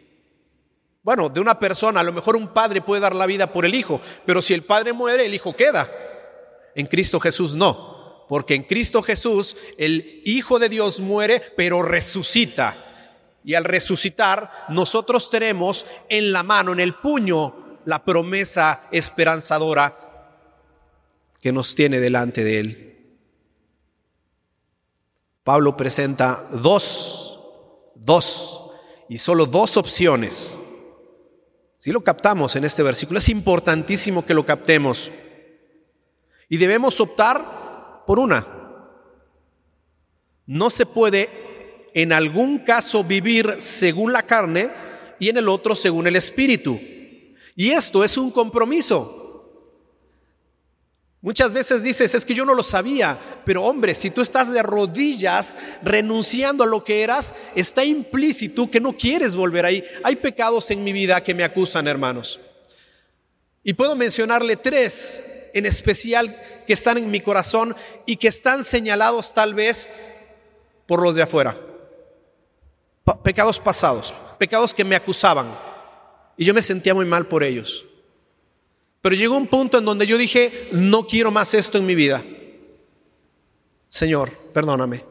Bueno, 1.03 1.27
de 1.27 1.41
una 1.41 1.60
persona, 1.60 2.00
a 2.00 2.03
lo 2.03 2.13
mejor 2.13 2.38
un 2.38 2.48
padre 2.48 2.81
puede 2.81 3.01
dar 3.01 3.13
la 3.13 3.25
vida 3.25 3.51
por 3.51 3.65
el 3.65 3.75
hijo, 3.75 4.00
pero 4.25 4.41
si 4.41 4.53
el 4.53 4.63
padre 4.63 4.93
muere, 4.93 5.25
el 5.25 5.33
hijo 5.33 5.53
queda. 5.53 5.91
En 6.75 6.88
Cristo 6.88 7.19
Jesús 7.19 7.55
no, 7.55 8.25
porque 8.29 8.55
en 8.55 8.63
Cristo 8.63 9.03
Jesús 9.03 9.57
el 9.77 10.22
Hijo 10.24 10.60
de 10.60 10.69
Dios 10.69 11.01
muere, 11.01 11.41
pero 11.57 11.83
resucita. 11.83 12.77
Y 13.43 13.55
al 13.55 13.65
resucitar, 13.65 14.50
nosotros 14.69 15.29
tenemos 15.29 15.86
en 16.07 16.31
la 16.31 16.41
mano, 16.41 16.72
en 16.72 16.79
el 16.79 16.93
puño, 16.93 17.79
la 17.83 18.05
promesa 18.05 18.88
esperanzadora 18.91 19.93
que 21.41 21.51
nos 21.51 21.75
tiene 21.75 22.00
delante 22.00 22.45
de 22.45 22.60
Él. 22.60 23.17
Pablo 25.43 25.75
presenta 25.75 26.48
dos, 26.50 27.38
dos, 27.93 28.72
y 29.10 29.17
solo 29.17 29.45
dos 29.45 29.75
opciones 29.75 30.57
si 31.84 31.92
lo 31.92 32.02
captamos 32.02 32.56
en 32.56 32.63
este 32.63 32.82
versículo, 32.82 33.20
es 33.20 33.28
importantísimo 33.28 34.25
que 34.25 34.34
lo 34.34 34.46
captemos. 34.46 35.12
Y 36.48 36.56
debemos 36.56 36.98
optar 37.02 38.06
por 38.08 38.20
una. 38.20 38.48
No 40.46 40.70
se 40.70 40.86
puede 40.86 41.90
en 41.94 42.13
algún 42.13 42.60
caso 42.60 43.04
vivir 43.04 43.56
según 43.58 44.13
la 44.13 44.24
carne 44.24 44.72
y 45.20 45.28
en 45.28 45.36
el 45.36 45.50
otro 45.50 45.75
según 45.75 46.08
el 46.08 46.16
espíritu. 46.16 46.80
Y 47.54 47.72
esto 47.72 48.06
es 48.06 48.18
un 48.18 48.32
compromiso. 48.32 49.23
Muchas 51.24 51.53
veces 51.53 51.84
dices, 51.84 52.13
es 52.15 52.25
que 52.25 52.34
yo 52.34 52.44
no 52.44 52.53
lo 52.53 52.63
sabía, 52.63 53.18
pero 53.46 53.63
hombre, 53.63 53.96
si 53.96 54.12
tú 54.12 54.20
estás 54.20 54.51
de 54.51 54.62
rodillas 54.62 55.56
renunciando 55.82 56.65
a 56.65 56.68
lo 56.68 56.84
que 56.84 57.01
eras, 57.01 57.34
está 57.56 57.86
implícito 57.86 58.70
que 58.70 58.82
no 58.82 58.92
quieres 58.92 59.34
volver 59.34 59.65
ahí. 59.65 59.86
Hay 60.03 60.18
pecados 60.18 60.70
en 60.70 60.84
mi 60.84 60.92
vida 60.92 61.24
que 61.24 61.34
me 61.34 61.46
acusan, 61.46 61.88
hermanos. 61.88 62.42
Y 63.63 63.72
puedo 63.72 63.96
mencionarle 63.96 64.58
tres 64.58 65.24
en 65.53 65.65
especial 65.65 66.38
que 66.68 66.74
están 66.74 66.98
en 66.98 67.10
mi 67.10 67.22
corazón 67.22 67.74
y 68.06 68.18
que 68.18 68.27
están 68.27 68.65
señalados 68.65 69.34
tal 69.34 69.53
vez 69.53 69.89
por 70.86 71.01
los 71.01 71.15
de 71.15 71.22
afuera. 71.22 71.58
pecados 73.24 73.62
pasados, 73.62 74.13
pecados 74.38 74.74
que 74.74 74.84
me 74.84 74.98
acusaban. 74.98 75.58
Y 76.36 76.44
yo 76.44 76.53
me 76.53 76.62
sentía 76.62 76.94
muy 76.94 77.06
mal 77.06 77.27
por 77.27 77.46
ellos. 77.46 77.86
Pero 79.03 79.15
llegó 79.17 79.36
un 79.36 79.48
punto 79.48 79.77
en 79.77 79.83
donde 79.83 80.07
yo 80.07 80.17
dije, 80.17 80.69
no 80.72 81.05
quiero 81.05 81.29
más 81.29 81.53
esto 81.53 81.77
en 81.77 81.86
mi 81.86 81.93
vida. 81.93 82.24
Señor, 83.89 84.31
perdóname. 84.53 85.03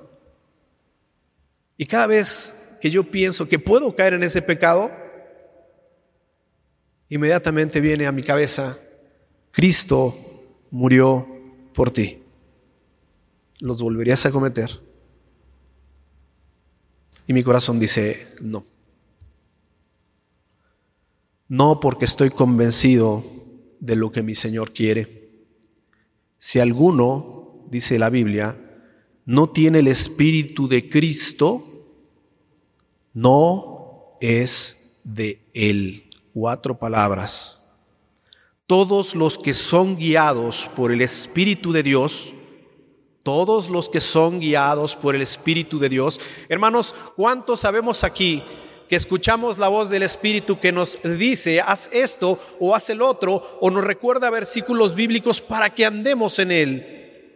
Y 1.76 1.84
cada 1.84 2.06
vez 2.06 2.78
que 2.80 2.88
yo 2.88 3.04
pienso 3.04 3.46
que 3.46 3.58
puedo 3.58 3.94
caer 3.94 4.14
en 4.14 4.22
ese 4.22 4.40
pecado, 4.40 4.90
inmediatamente 7.10 7.82
viene 7.82 8.06
a 8.06 8.12
mi 8.12 8.22
cabeza, 8.22 8.78
Cristo 9.50 10.16
murió 10.70 11.28
por 11.74 11.90
ti. 11.90 12.22
¿Los 13.58 13.82
volverías 13.82 14.24
a 14.24 14.30
cometer? 14.30 14.70
Y 17.26 17.34
mi 17.34 17.42
corazón 17.42 17.78
dice, 17.78 18.26
no. 18.40 18.64
No 21.46 21.78
porque 21.78 22.06
estoy 22.06 22.30
convencido 22.30 23.41
de 23.82 23.96
lo 23.96 24.12
que 24.12 24.22
mi 24.22 24.36
Señor 24.36 24.72
quiere. 24.72 25.28
Si 26.38 26.60
alguno, 26.60 27.66
dice 27.68 27.98
la 27.98 28.10
Biblia, 28.10 28.56
no 29.24 29.50
tiene 29.50 29.80
el 29.80 29.88
Espíritu 29.88 30.68
de 30.68 30.88
Cristo, 30.88 31.64
no 33.12 34.16
es 34.20 35.00
de 35.02 35.44
Él. 35.52 36.08
Cuatro 36.32 36.78
palabras. 36.78 37.64
Todos 38.68 39.16
los 39.16 39.36
que 39.36 39.52
son 39.52 39.96
guiados 39.96 40.70
por 40.76 40.92
el 40.92 41.00
Espíritu 41.00 41.72
de 41.72 41.82
Dios, 41.82 42.32
todos 43.24 43.68
los 43.68 43.88
que 43.88 44.00
son 44.00 44.38
guiados 44.38 44.94
por 44.94 45.16
el 45.16 45.22
Espíritu 45.22 45.80
de 45.80 45.88
Dios, 45.88 46.20
hermanos, 46.48 46.94
¿cuántos 47.16 47.58
sabemos 47.58 48.04
aquí 48.04 48.44
que 48.92 48.96
escuchamos 48.96 49.56
la 49.56 49.68
voz 49.68 49.88
del 49.88 50.02
Espíritu 50.02 50.60
que 50.60 50.70
nos 50.70 50.98
dice, 51.02 51.62
haz 51.62 51.88
esto 51.94 52.38
o 52.60 52.74
haz 52.74 52.90
el 52.90 53.00
otro, 53.00 53.56
o 53.62 53.70
nos 53.70 53.82
recuerda 53.82 54.28
versículos 54.28 54.94
bíblicos 54.94 55.40
para 55.40 55.74
que 55.74 55.86
andemos 55.86 56.38
en 56.38 56.52
él. 56.52 57.32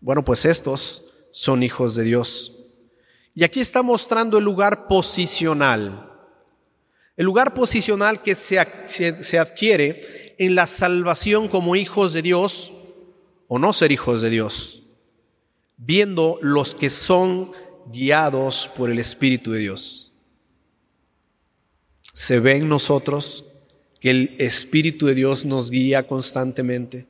Bueno, 0.00 0.24
pues 0.24 0.46
estos 0.46 1.12
son 1.30 1.62
hijos 1.62 1.94
de 1.94 2.04
Dios. 2.04 2.70
Y 3.34 3.44
aquí 3.44 3.60
está 3.60 3.82
mostrando 3.82 4.38
el 4.38 4.44
lugar 4.44 4.88
posicional. 4.88 6.10
El 7.14 7.26
lugar 7.26 7.52
posicional 7.52 8.22
que 8.22 8.36
se, 8.36 8.64
se, 8.88 9.38
adquiere 9.38 10.36
en 10.38 10.54
la 10.54 10.66
salvación 10.66 11.48
como 11.48 11.76
hijos 11.76 12.14
de 12.14 12.22
Dios 12.22 12.72
o 13.46 13.58
no 13.58 13.74
ser 13.74 13.92
hijos 13.92 14.22
de 14.22 14.30
Dios, 14.30 14.84
viendo 15.76 16.38
los 16.40 16.74
que 16.74 16.88
son 16.88 17.52
guiados 17.92 18.70
por 18.76 18.90
el 18.90 18.98
Espíritu 18.98 19.52
de 19.52 19.60
Dios. 19.60 20.12
Se 22.12 22.40
ve 22.40 22.56
en 22.56 22.68
nosotros 22.68 23.44
que 24.00 24.10
el 24.10 24.36
Espíritu 24.38 25.06
de 25.06 25.14
Dios 25.14 25.44
nos 25.44 25.70
guía 25.70 26.06
constantemente. 26.06 27.06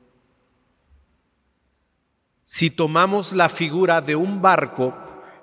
Si 2.43 2.69
tomamos 2.69 3.33
la 3.33 3.49
figura 3.49 4.01
de 4.01 4.15
un 4.15 4.41
barco 4.41 4.93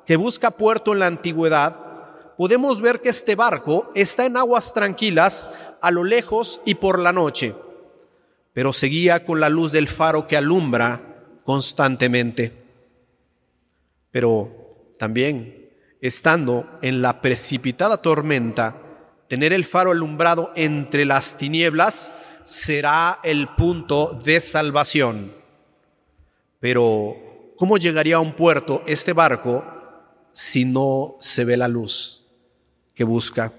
que 0.05 0.17
busca 0.17 0.51
puerto 0.51 0.93
en 0.93 0.99
la 0.99 1.07
antigüedad, 1.07 2.35
podemos 2.37 2.81
ver 2.81 3.01
que 3.01 3.09
este 3.09 3.35
barco 3.35 3.91
está 3.95 4.27
en 4.27 4.37
aguas 4.37 4.73
tranquilas 4.73 5.51
a 5.81 5.91
lo 5.91 6.05
lejos 6.05 6.61
y 6.65 6.75
por 6.75 6.99
la 6.99 7.13
noche, 7.13 7.55
pero 8.53 8.73
seguía 8.73 9.25
con 9.25 9.41
la 9.41 9.49
luz 9.49 9.73
del 9.73 9.89
faro 9.89 10.27
que 10.27 10.37
alumbra 10.37 11.01
constantemente. 11.45 12.53
Pero 14.11 14.58
también, 14.99 15.71
estando 16.01 16.79
en 16.83 17.03
la 17.03 17.21
precipitada 17.21 18.03
tormenta, 18.03 18.77
tener 19.29 19.53
el 19.53 19.65
faro 19.65 19.91
alumbrado 19.91 20.53
entre 20.57 21.05
las 21.05 21.37
tinieblas 21.39 22.13
será 22.45 23.21
el 23.23 23.49
punto 23.49 24.19
de 24.25 24.41
salvación. 24.41 25.33
Pero, 26.61 27.53
¿cómo 27.57 27.77
llegaría 27.77 28.17
a 28.17 28.21
un 28.21 28.35
puerto 28.35 28.83
este 28.87 29.13
barco 29.13 29.65
si 30.33 30.65
no 30.65 31.17
se 31.21 31.45
ve 31.45 31.57
la 31.57 31.69
luz 31.69 32.27
que 32.95 33.05
busca 33.05 33.53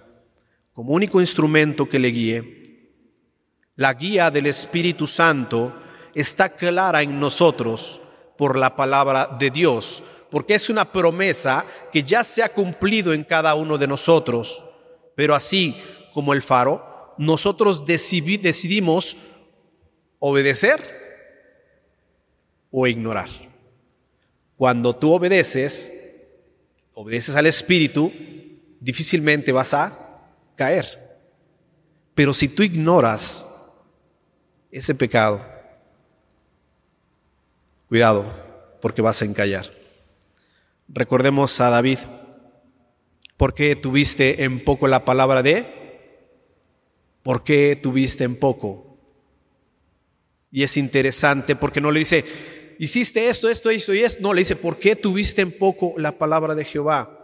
como 0.73 0.93
único 0.93 1.21
instrumento 1.21 1.88
que 1.88 1.99
le 1.99 2.10
guíe? 2.10 2.60
La 3.75 3.93
guía 3.93 4.32
del 4.32 4.47
Espíritu 4.47 5.08
Santo 5.08 5.71
está 6.13 6.49
clara 6.49 7.02
en 7.02 7.19
nosotros 7.19 8.02
por 8.38 8.58
la 8.58 8.75
palabra 8.75 9.38
de 9.39 9.52
Dios, 9.52 10.04
porque 10.30 10.56
es 10.56 10.70
una 10.70 10.86
promesa 10.86 11.65
que 11.92 12.04
ya 12.04 12.24
se 12.24 12.44
ha 12.44 12.50
cumplido 12.50 13.13
en 13.13 13.24
cada 13.24 13.56
uno 13.56 13.78
de 13.78 13.88
nosotros. 13.88 14.63
Pero 15.15 15.36
así 15.36 15.76
como 16.13 16.34
el 16.34 16.42
faro, 16.42 17.13
nosotros 17.18 17.86
decidimos 17.86 19.18
obedecer 20.20 20.80
o 22.72 22.88
ignorar. 22.88 23.30
Cuando 24.56 24.96
tú 24.96 25.13
obedeces, 25.13 25.94
obedeces 26.94 27.36
al 27.36 27.48
Espíritu, 27.48 28.12
difícilmente 28.80 29.52
vas 29.52 29.74
a 29.74 30.22
caer. 30.56 31.20
Pero 32.13 32.34
si 32.34 32.50
tú 32.50 32.63
ignoras 32.63 33.46
ese 34.72 34.94
pecado, 34.94 35.42
cuidado, 37.88 38.26
porque 38.82 39.02
vas 39.02 39.22
a 39.22 39.26
encallar. 39.26 39.79
Recordemos 40.91 41.62
a 41.62 41.69
David. 41.69 41.99
¿Por 43.38 43.54
qué 43.54 43.75
tuviste 43.75 44.43
en 44.43 44.63
poco 44.63 44.88
la 44.88 45.06
palabra 45.06 45.43
de? 45.43 45.67
¿Por 47.21 47.43
qué 47.43 47.75
tuviste 47.75 48.23
en 48.23 48.38
poco? 48.38 48.97
Y 50.52 50.63
es 50.63 50.78
interesante 50.78 51.56
porque 51.56 51.80
no 51.80 51.91
le 51.91 51.99
dice, 51.99 52.25
hiciste 52.80 53.30
esto, 53.30 53.49
esto, 53.49 53.69
esto 53.69 53.93
y 53.93 53.99
esto. 53.99 54.21
No, 54.23 54.34
le 54.34 54.41
dice, 54.41 54.56
¿por 54.56 54.80
qué 54.80 54.95
tuviste 54.95 55.43
en 55.43 55.52
poco 55.52 55.93
la 55.97 56.17
palabra 56.17 56.56
de 56.56 56.65
Jehová? 56.65 57.15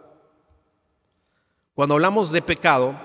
Cuando 1.73 1.95
hablamos 1.95 2.31
de 2.31 2.43
pecado, 2.43 2.95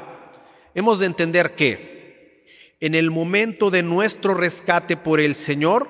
hemos 0.74 1.00
de 1.00 1.06
entender 1.06 1.54
que 1.54 2.44
en 2.80 2.94
el 2.94 3.10
momento 3.10 3.70
de 3.70 3.82
nuestro 3.82 4.34
rescate 4.34 4.98
por 4.98 5.20
el 5.20 5.34
Señor, 5.34 5.88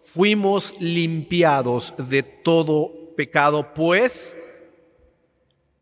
fuimos 0.00 0.80
limpiados 0.80 1.94
de 2.08 2.22
todo 2.22 2.95
pecado, 3.16 3.74
pues 3.74 4.36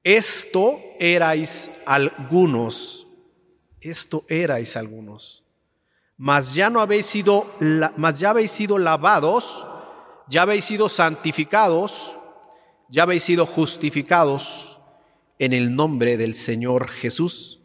esto 0.03 0.81
erais 0.99 1.70
algunos, 1.87 3.07
esto 3.81 4.25
erais 4.29 4.77
algunos, 4.77 5.44
mas 6.16 6.55
ya 6.55 6.70
no 6.70 6.81
habéis 6.81 7.07
sido, 7.07 7.47
mas 7.97 8.18
ya 8.18 8.31
habéis 8.31 8.51
sido 8.51 8.79
lavados, 8.79 9.66
ya 10.29 10.42
habéis 10.42 10.64
sido 10.64 10.88
santificados, 10.88 12.14
ya 12.88 13.03
habéis 13.03 13.25
sido 13.25 13.47
justificados 13.47 14.79
en 15.38 15.53
el 15.53 15.75
nombre 15.75 16.16
del 16.16 16.35
Señor 16.35 16.88
Jesús 16.88 17.61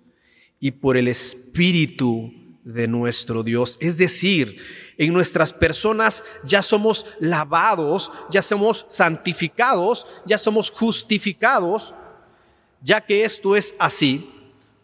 y 0.60 0.72
por 0.72 0.98
el 0.98 1.08
Espíritu 1.08 2.34
de 2.64 2.88
nuestro 2.88 3.44
Dios. 3.44 3.78
Es 3.82 3.98
decir, 3.98 4.58
en 5.00 5.14
nuestras 5.14 5.54
personas 5.54 6.26
ya 6.44 6.62
somos 6.62 7.06
lavados, 7.22 8.12
ya 8.30 8.42
somos 8.42 8.86
santificados, 8.90 10.06
ya 10.26 10.38
somos 10.38 10.70
justificados. 10.70 11.96
Ya 12.82 13.00
que 13.00 13.24
esto 13.24 13.56
es 13.56 13.74
así, 13.80 14.30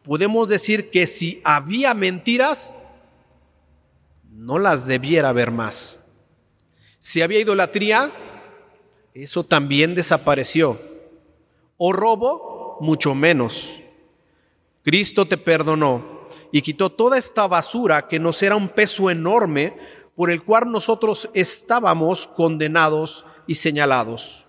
podemos 0.04 0.48
decir 0.48 0.90
que 0.90 1.06
si 1.06 1.42
había 1.44 1.94
mentiras, 1.94 2.74
no 4.32 4.58
las 4.58 4.88
debiera 4.88 5.30
haber 5.30 5.52
más. 5.52 6.00
Si 7.00 7.22
había 7.22 7.42
idolatría, 7.42 8.10
eso 9.14 9.44
también 9.44 9.96
desapareció. 9.96 10.80
O 11.76 11.92
robo, 11.92 12.78
mucho 12.80 13.16
menos. 13.16 13.82
Cristo 14.82 15.26
te 15.26 15.38
perdonó 15.38 16.30
y 16.54 16.62
quitó 16.62 16.90
toda 16.90 17.18
esta 17.18 17.48
basura 17.48 18.08
que 18.08 18.18
nos 18.18 18.42
era 18.42 18.56
un 18.56 18.70
peso 18.70 19.10
enorme 19.10 19.74
por 20.16 20.32
el 20.32 20.44
cual 20.44 20.72
nosotros 20.72 21.30
estábamos 21.34 22.28
condenados 22.28 23.26
y 23.48 23.56
señalados. 23.56 24.46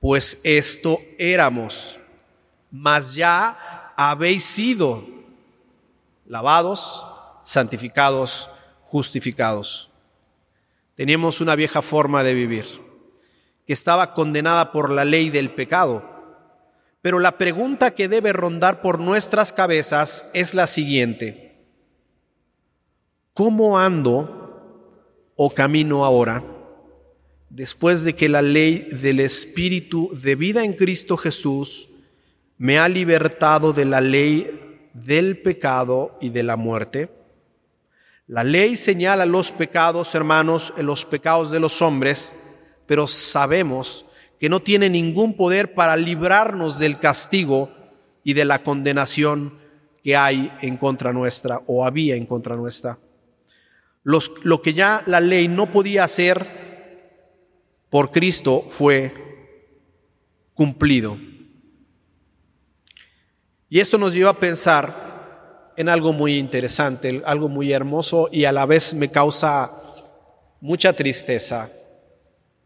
Pues 0.00 0.40
esto 0.42 0.98
éramos, 1.18 1.96
mas 2.70 3.14
ya 3.14 3.92
habéis 3.96 4.44
sido 4.44 5.02
lavados, 6.26 7.06
santificados, 7.42 8.48
justificados. 8.82 9.90
Teníamos 10.94 11.40
una 11.40 11.54
vieja 11.54 11.82
forma 11.82 12.22
de 12.22 12.34
vivir 12.34 12.88
que 13.66 13.72
estaba 13.72 14.14
condenada 14.14 14.72
por 14.72 14.90
la 14.90 15.04
ley 15.04 15.30
del 15.30 15.50
pecado. 15.50 16.02
Pero 17.02 17.18
la 17.18 17.38
pregunta 17.38 17.94
que 17.94 18.08
debe 18.08 18.32
rondar 18.32 18.80
por 18.80 18.98
nuestras 18.98 19.52
cabezas 19.52 20.30
es 20.32 20.54
la 20.54 20.66
siguiente. 20.66 21.66
¿Cómo 23.34 23.78
ando 23.78 24.37
o 25.40 25.54
camino 25.54 26.04
ahora 26.04 26.42
después 27.48 28.02
de 28.02 28.14
que 28.14 28.28
la 28.28 28.42
ley 28.42 28.88
del 28.90 29.20
Espíritu 29.20 30.10
de 30.20 30.34
vida 30.34 30.64
en 30.64 30.72
Cristo 30.72 31.16
Jesús 31.16 31.88
me 32.56 32.78
ha 32.78 32.88
libertado 32.88 33.72
de 33.72 33.84
la 33.84 34.00
ley 34.00 34.90
del 34.92 35.40
pecado 35.40 36.18
y 36.20 36.30
de 36.30 36.42
la 36.42 36.56
muerte? 36.56 37.08
La 38.26 38.42
ley 38.42 38.74
señala 38.74 39.26
los 39.26 39.52
pecados, 39.52 40.12
hermanos, 40.16 40.74
los 40.76 41.04
pecados 41.04 41.52
de 41.52 41.60
los 41.60 41.80
hombres, 41.82 42.32
pero 42.86 43.06
sabemos 43.06 44.06
que 44.40 44.48
no 44.48 44.60
tiene 44.60 44.90
ningún 44.90 45.34
poder 45.34 45.72
para 45.72 45.96
librarnos 45.96 46.80
del 46.80 46.98
castigo 46.98 47.70
y 48.24 48.34
de 48.34 48.44
la 48.44 48.64
condenación 48.64 49.56
que 50.02 50.16
hay 50.16 50.52
en 50.62 50.76
contra 50.76 51.12
nuestra 51.12 51.62
o 51.66 51.86
había 51.86 52.16
en 52.16 52.26
contra 52.26 52.56
nuestra. 52.56 52.98
Lo 54.42 54.62
que 54.62 54.72
ya 54.72 55.02
la 55.06 55.20
ley 55.20 55.48
no 55.48 55.70
podía 55.70 56.04
hacer 56.04 56.46
por 57.90 58.10
Cristo 58.10 58.64
fue 58.68 59.12
cumplido. 60.54 61.18
Y 63.68 63.80
esto 63.80 63.98
nos 63.98 64.14
lleva 64.14 64.30
a 64.30 64.40
pensar 64.40 65.74
en 65.76 65.88
algo 65.88 66.12
muy 66.12 66.38
interesante, 66.38 67.22
algo 67.24 67.48
muy 67.48 67.72
hermoso 67.72 68.28
y 68.32 68.44
a 68.44 68.52
la 68.52 68.66
vez 68.66 68.94
me 68.94 69.10
causa 69.10 69.70
mucha 70.60 70.92
tristeza 70.92 71.70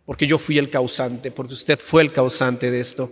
porque 0.05 0.27
yo 0.27 0.39
fui 0.39 0.59
el 0.59 0.71
causante, 0.71 1.31
porque 1.31 1.55
usted 1.55 1.79
fue 1.79 2.03
el 2.03 2.13
causante 2.13 2.71
de 2.71 2.81
esto. 2.81 3.11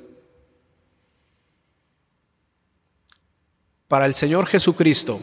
Para 3.89 4.07
el 4.07 4.15
Señor 4.15 4.47
Jesucristo 4.47 5.21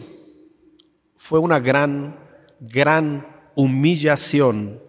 fue 1.15 1.39
una 1.39 1.59
gran, 1.59 2.17
gran 2.59 3.27
humillación 3.55 4.79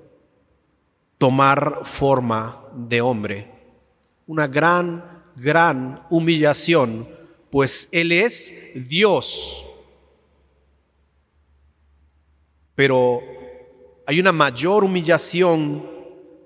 tomar 1.19 1.81
forma 1.83 2.65
de 2.75 3.01
hombre. 3.01 3.51
Una 4.27 4.47
gran, 4.47 5.25
gran 5.37 6.07
humillación, 6.11 7.09
pues 7.51 7.89
Él 7.93 8.13
es 8.13 8.89
Dios. 8.89 9.65
Pero 12.75 13.21
hay 14.07 14.21
una 14.21 14.33
mayor 14.33 14.85
humillación 14.85 15.85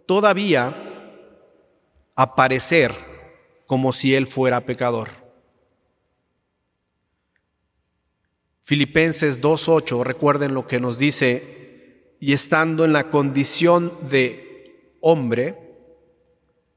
todavía 0.06 0.74
aparecer 2.14 2.92
como 3.66 3.92
si 3.92 4.14
él 4.14 4.26
fuera 4.26 4.60
pecador. 4.60 5.21
Filipenses 8.72 9.42
2.8, 9.42 10.02
recuerden 10.02 10.54
lo 10.54 10.66
que 10.66 10.80
nos 10.80 10.96
dice, 10.96 12.14
y 12.18 12.32
estando 12.32 12.86
en 12.86 12.94
la 12.94 13.10
condición 13.10 13.92
de 14.08 14.96
hombre, 15.02 15.58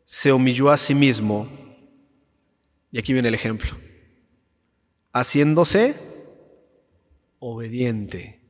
se 0.03 0.33
humilló 0.33 0.71
a 0.71 0.77
sí 0.77 0.93
mismo. 0.93 1.47
Y 2.91 2.99
aquí 2.99 3.13
viene 3.13 3.29
el 3.29 3.33
ejemplo. 3.33 3.77
Haciéndose 5.13 5.95
obediente. 7.39 8.41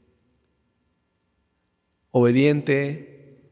Obediente 2.09 3.43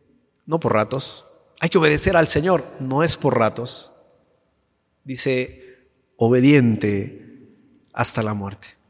no 0.47 0.60
por 0.60 0.73
ratos. 0.73 1.23
Hay 1.60 1.69
que 1.69 1.77
obedecer 1.77 2.17
al 2.17 2.25
Señor, 2.25 2.65
no 2.79 3.03
es 3.03 3.15
por 3.15 3.38
ratos. 3.38 3.93
Dice, 5.03 5.86
obediente 6.17 7.51
hasta 7.93 8.23
la 8.23 8.34
muerte. 8.34 8.82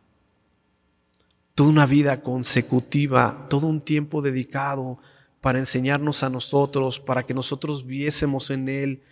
Toda 1.56 1.70
una 1.70 1.86
vida 1.86 2.22
consecutiva, 2.22 3.48
todo 3.50 3.68
un 3.68 3.82
tiempo 3.82 4.22
dedicado 4.22 5.00
para 5.42 5.60
enseñarnos 5.60 6.24
a 6.24 6.30
nosotros, 6.30 7.00
para 7.00 7.24
que 7.24 7.34
nosotros 7.34 7.86
viésemos 7.86 8.50
en 8.50 8.70
Él 8.70 9.04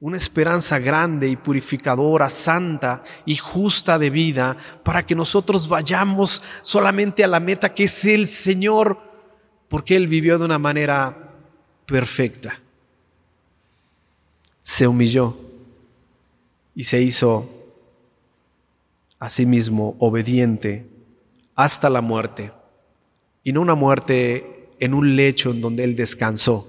una 0.00 0.16
esperanza 0.16 0.78
grande 0.78 1.28
y 1.28 1.36
purificadora, 1.36 2.30
santa 2.30 3.04
y 3.26 3.36
justa 3.36 3.98
de 3.98 4.08
vida, 4.08 4.56
para 4.82 5.04
que 5.04 5.14
nosotros 5.14 5.68
vayamos 5.68 6.42
solamente 6.62 7.22
a 7.22 7.28
la 7.28 7.38
meta 7.38 7.74
que 7.74 7.84
es 7.84 8.04
el 8.06 8.26
Señor, 8.26 8.98
porque 9.68 9.96
Él 9.96 10.08
vivió 10.08 10.38
de 10.38 10.46
una 10.46 10.58
manera 10.58 11.34
perfecta. 11.84 12.58
Se 14.62 14.86
humilló 14.86 15.36
y 16.74 16.84
se 16.84 17.02
hizo 17.02 17.48
a 19.18 19.28
sí 19.28 19.44
mismo 19.44 19.96
obediente 19.98 20.88
hasta 21.64 21.90
la 21.90 22.00
muerte. 22.00 22.52
Y 23.42 23.52
no 23.52 23.60
una 23.60 23.74
muerte 23.74 24.70
en 24.78 24.94
un 24.94 25.16
lecho 25.16 25.50
en 25.50 25.60
donde 25.60 25.84
él 25.84 25.94
descansó, 25.94 26.66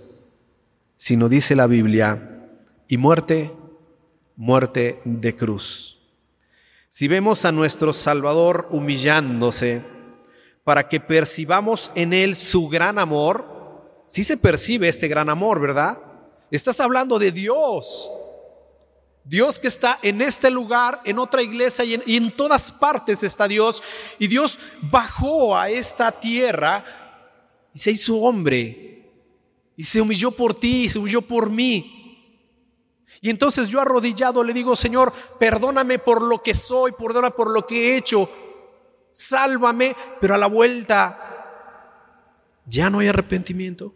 sino 0.95 1.29
dice 1.29 1.55
la 1.55 1.67
Biblia, 1.67 2.49
y 2.87 2.97
muerte, 2.97 3.51
muerte 4.35 5.01
de 5.05 5.35
cruz. 5.35 5.99
Si 6.89 7.07
vemos 7.07 7.45
a 7.45 7.53
nuestro 7.53 7.93
Salvador 7.93 8.67
humillándose 8.71 9.81
para 10.65 10.89
que 10.89 10.99
percibamos 10.99 11.89
en 11.95 12.11
él 12.11 12.35
su 12.35 12.67
gran 12.67 12.99
amor, 12.99 14.03
sí 14.07 14.25
se 14.25 14.35
percibe 14.35 14.89
este 14.89 15.07
gran 15.07 15.29
amor, 15.29 15.61
¿verdad? 15.61 16.01
Estás 16.51 16.81
hablando 16.81 17.17
de 17.17 17.31
Dios. 17.31 18.09
Dios 19.23 19.59
que 19.59 19.67
está 19.67 19.99
en 20.01 20.21
este 20.21 20.49
lugar, 20.49 21.01
en 21.05 21.19
otra 21.19 21.41
iglesia 21.41 21.85
y 21.85 22.17
en, 22.17 22.31
todas 22.31 22.71
partes 22.71 23.23
está 23.23 23.47
Dios. 23.47 23.83
Y 24.19 24.27
Dios 24.27 24.59
bajó 24.81 25.55
a 25.55 25.69
esta 25.69 26.11
tierra 26.11 26.83
y 27.73 27.79
se 27.79 27.91
hizo 27.91 28.17
hombre. 28.17 28.87
Y 29.77 29.83
se 29.83 30.01
humilló 30.01 30.31
por 30.31 30.53
ti, 30.53 30.83
y 30.83 30.89
se 30.89 30.99
humilló 30.99 31.21
por 31.21 31.49
mí. 31.49 31.97
Y 33.21 33.29
entonces 33.29 33.69
yo 33.69 33.79
arrodillado 33.79 34.43
le 34.43 34.53
digo, 34.53 34.75
Señor, 34.75 35.13
perdóname 35.39 35.99
por 35.99 36.21
lo 36.21 36.41
que 36.41 36.53
soy, 36.53 36.91
perdona 36.91 37.29
por 37.29 37.51
lo 37.51 37.65
que 37.65 37.93
he 37.93 37.97
hecho. 37.97 38.29
Sálvame, 39.13 39.95
pero 40.19 40.35
a 40.35 40.37
la 40.37 40.47
vuelta 40.47 41.31
ya 42.65 42.89
no 42.89 42.99
hay 42.99 43.07
arrepentimiento. 43.07 43.93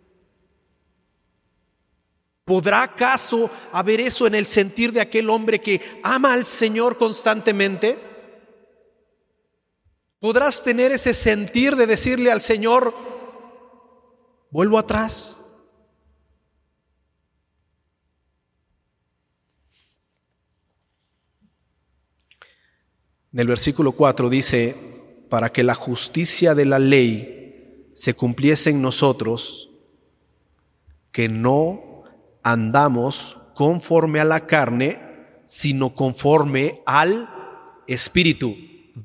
¿Podrá 2.46 2.84
acaso 2.84 3.50
haber 3.72 4.00
eso 4.00 4.28
en 4.28 4.36
el 4.36 4.46
sentir 4.46 4.94
de 4.94 5.02
aquel 5.02 5.32
hombre 5.32 5.60
que 5.60 5.82
ama 6.04 6.32
al 6.32 6.46
Señor 6.46 6.96
constantemente? 6.96 7.98
Podrás 10.20 10.64
tener 10.64 10.92
ese 10.92 11.16
sentir 11.16 11.76
de 11.76 11.88
decirle 11.88 12.32
al 12.32 12.42
Señor, 12.42 12.94
vuelvo 14.52 14.78
atrás. 14.78 15.42
En 23.34 23.40
el 23.40 23.48
versículo 23.48 23.92
4 23.92 24.30
dice, 24.30 24.76
para 25.30 25.52
que 25.52 25.64
la 25.64 25.74
justicia 25.74 26.54
de 26.54 26.66
la 26.66 26.78
ley 26.78 27.92
se 27.96 28.14
cumpliese 28.14 28.70
en 28.70 28.84
nosotros, 28.84 29.72
que 31.12 31.28
no 31.28 31.95
andamos 32.46 33.38
conforme 33.56 34.20
a 34.20 34.24
la 34.24 34.46
carne, 34.46 35.02
sino 35.46 35.96
conforme 35.96 36.76
al 36.86 37.28
Espíritu. 37.88 38.56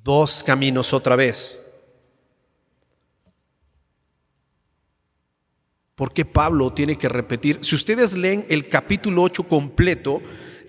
Dos 0.04 0.44
caminos 0.44 0.92
otra 0.92 1.16
vez. 1.16 1.58
¿Por 5.94 6.12
qué 6.12 6.24
Pablo 6.24 6.70
tiene 6.70 6.96
que 6.96 7.08
repetir? 7.08 7.58
Si 7.62 7.74
ustedes 7.74 8.14
leen 8.14 8.44
el 8.50 8.68
capítulo 8.68 9.22
8 9.22 9.42
completo, 9.44 10.20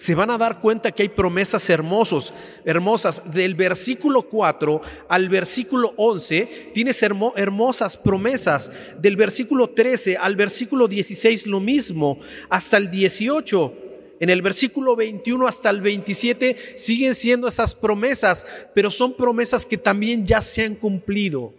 se 0.02 0.16
van 0.16 0.32
a 0.32 0.38
dar 0.40 0.60
cuenta 0.60 0.92
que 0.92 1.04
hay 1.04 1.10
promesas 1.10 1.70
hermosos, 1.70 2.34
hermosas. 2.66 3.32
Del 3.32 3.54
versículo 3.54 4.24
4 4.24 4.82
al 5.08 5.30
versículo 5.30 5.94
11 5.96 6.72
tienes 6.74 7.04
hermosas 7.04 7.98
promesas. 7.98 8.72
Del 8.98 9.16
versículo 9.16 9.70
13 9.70 10.18
al 10.18 10.36
versículo 10.36 10.88
16 10.88 11.46
lo 11.46 11.60
mismo, 11.60 12.20
hasta 12.50 12.78
el 12.78 12.90
18. 12.90 13.74
En 14.20 14.32
el 14.32 14.42
versículo 14.42 14.96
21 14.96 15.48
hasta 15.48 15.70
el 15.70 15.82
27 15.82 16.74
siguen 16.76 17.14
siendo 17.14 17.48
esas 17.48 17.76
promesas, 17.76 18.44
pero 18.74 18.90
son 18.90 19.14
promesas 19.14 19.68
que 19.68 19.78
también 19.78 20.26
ya 20.26 20.42
se 20.42 20.66
han 20.66 20.74
cumplido. 20.74 21.54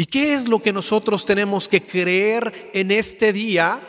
¿Y 0.00 0.06
qué 0.06 0.32
es 0.32 0.46
lo 0.46 0.62
que 0.62 0.72
nosotros 0.72 1.26
tenemos 1.26 1.66
que 1.66 1.84
creer 1.84 2.70
en 2.72 2.92
este 2.92 3.32
día? 3.32 3.80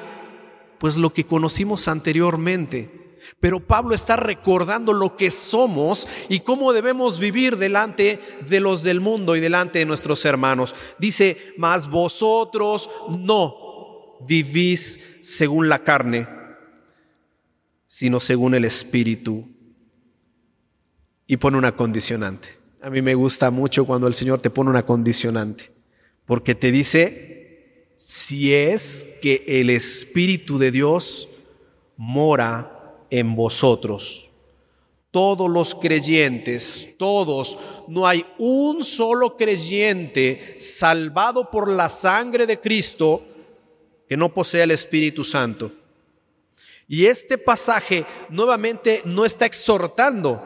Pues 0.80 0.98
lo 0.98 1.14
que 1.14 1.28
conocimos 1.28 1.88
anteriormente. 1.88 3.20
Pero 3.40 3.60
Pablo 3.60 3.94
está 3.94 4.16
recordando 4.16 4.92
lo 4.92 5.16
que 5.16 5.30
somos 5.30 6.08
y 6.28 6.40
cómo 6.40 6.74
debemos 6.74 7.20
vivir 7.20 7.58
delante 7.58 8.20
de 8.50 8.60
los 8.60 8.82
del 8.82 9.02
mundo 9.02 9.36
y 9.36 9.40
delante 9.40 9.78
de 9.78 9.86
nuestros 9.86 10.26
hermanos. 10.26 10.74
Dice, 10.98 11.38
mas 11.58 11.88
vosotros 11.88 12.90
no 13.12 14.18
vivís 14.28 15.00
según 15.22 15.70
la 15.70 15.84
carne, 15.84 16.28
sino 17.86 18.20
según 18.20 18.56
el 18.56 18.66
Espíritu. 18.66 19.48
Y 21.28 21.38
pone 21.38 21.60
una 21.60 21.76
condicionante. 21.76 22.58
A 22.82 22.90
mí 22.90 23.04
me 23.04 23.14
gusta 23.14 23.52
mucho 23.52 23.86
cuando 23.86 24.08
el 24.08 24.16
Señor 24.16 24.42
te 24.42 24.50
pone 24.50 24.72
una 24.72 24.88
condicionante 24.88 25.78
porque 26.30 26.54
te 26.54 26.72
dice, 26.72 27.88
si 27.96 28.54
es 28.54 29.18
que 29.20 29.44
el 29.48 29.72
Espíritu 29.72 30.60
de 30.60 30.70
Dios 30.70 31.28
mora 31.98 33.02
en 33.10 33.36
vosotros. 33.36 34.30
Todos 35.10 35.50
los 35.50 35.74
creyentes, 35.74 36.94
todos, 37.00 37.58
no 37.88 38.06
hay 38.06 38.24
un 38.38 38.84
solo 38.84 39.36
creyente 39.36 40.54
salvado 40.60 41.50
por 41.50 41.68
la 41.68 41.90
sangre 41.90 42.46
de 42.46 42.60
Cristo 42.60 43.24
que 44.08 44.16
no 44.16 44.32
posea 44.32 44.66
el 44.66 44.72
Espíritu 44.72 45.24
Santo. 45.24 45.72
Y 46.88 47.08
este 47.08 47.40
pasaje 47.40 48.06
nuevamente 48.30 49.02
no 49.06 49.26
está 49.26 49.48
exhortando, 49.48 50.40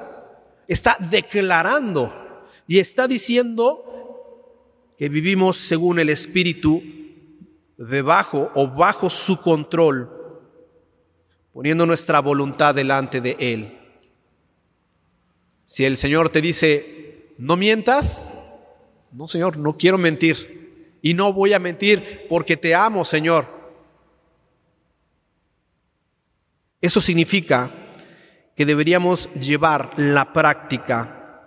está 0.65 0.95
declarando 1.11 2.45
y 2.69 2.79
está 2.79 3.05
diciendo 3.05 3.92
que 5.03 5.09
vivimos 5.09 5.57
según 5.57 5.99
el 5.99 6.07
Espíritu 6.07 6.81
debajo 7.75 8.49
o 8.55 8.69
bajo 8.69 9.09
su 9.09 9.41
control, 9.41 10.09
poniendo 11.51 11.85
nuestra 11.85 12.21
voluntad 12.21 12.73
delante 12.73 13.19
de 13.19 13.35
Él. 13.37 13.77
Si 15.65 15.83
el 15.83 15.97
Señor 15.97 16.29
te 16.29 16.39
dice, 16.39 17.33
no 17.37 17.57
mientas, 17.57 18.33
no 19.11 19.27
Señor, 19.27 19.57
no 19.57 19.77
quiero 19.77 19.97
mentir 19.97 20.99
y 21.01 21.13
no 21.13 21.33
voy 21.33 21.51
a 21.51 21.59
mentir 21.59 22.25
porque 22.29 22.55
te 22.55 22.73
amo, 22.73 23.03
Señor. 23.03 23.45
Eso 26.79 27.01
significa 27.01 27.69
que 28.55 28.65
deberíamos 28.65 29.29
llevar 29.33 29.99
la 29.99 30.31
práctica, 30.31 31.43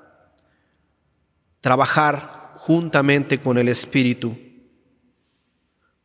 trabajar 1.62 2.36
juntamente 2.58 3.38
con 3.38 3.58
el 3.58 3.68
Espíritu, 3.68 4.36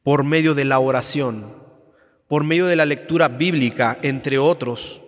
por 0.04 0.24
medio 0.24 0.54
de 0.54 0.66
la 0.66 0.80
oración, 0.80 1.54
por 2.28 2.44
medio 2.44 2.66
de 2.66 2.76
la 2.76 2.86
lectura 2.86 3.28
bíblica, 3.28 4.00
entre 4.02 4.38
otros, 4.38 5.02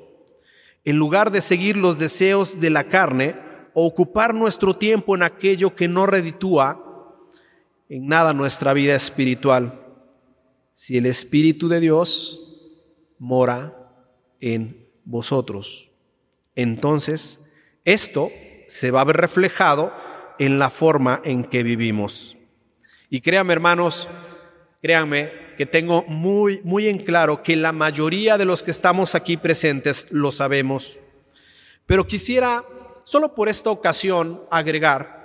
en 0.85 0.97
lugar 0.97 1.31
de 1.31 1.41
seguir 1.41 1.77
los 1.77 1.97
deseos 1.97 2.59
de 2.59 2.69
la 2.69 2.83
carne 2.85 3.35
o 3.73 3.85
ocupar 3.85 4.33
nuestro 4.33 4.75
tiempo 4.75 5.15
en 5.15 5.23
aquello 5.23 5.75
que 5.75 5.87
no 5.87 6.05
reditúa 6.05 6.79
en 7.89 8.07
nada 8.07 8.33
nuestra 8.33 8.73
vida 8.73 8.95
espiritual, 8.95 9.79
si 10.73 10.97
el 10.97 11.05
Espíritu 11.05 11.67
de 11.67 11.79
Dios 11.79 12.71
mora 13.19 13.77
en 14.39 14.89
vosotros. 15.05 15.91
Entonces, 16.55 17.45
esto 17.85 18.29
se 18.67 18.91
va 18.91 19.01
a 19.01 19.05
ver 19.05 19.17
reflejado 19.17 19.93
en 20.39 20.59
la 20.59 20.69
forma 20.69 21.21
en 21.23 21.43
que 21.43 21.63
vivimos. 21.63 22.37
Y 23.09 23.21
créanme, 23.21 23.53
hermanos, 23.53 24.09
créanme 24.81 25.31
que 25.57 25.65
tengo 25.65 26.03
muy, 26.07 26.61
muy 26.63 26.87
en 26.87 26.99
claro 26.99 27.43
que 27.43 27.55
la 27.55 27.71
mayoría 27.71 28.37
de 28.37 28.45
los 28.45 28.63
que 28.63 28.71
estamos 28.71 29.15
aquí 29.15 29.37
presentes 29.37 30.07
lo 30.09 30.31
sabemos. 30.31 30.97
Pero 31.85 32.07
quisiera, 32.07 32.63
solo 33.03 33.35
por 33.35 33.49
esta 33.49 33.69
ocasión, 33.69 34.41
agregar 34.49 35.23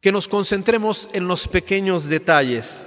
que 0.00 0.12
nos 0.12 0.26
concentremos 0.28 1.08
en 1.12 1.28
los 1.28 1.46
pequeños 1.46 2.08
detalles. 2.08 2.84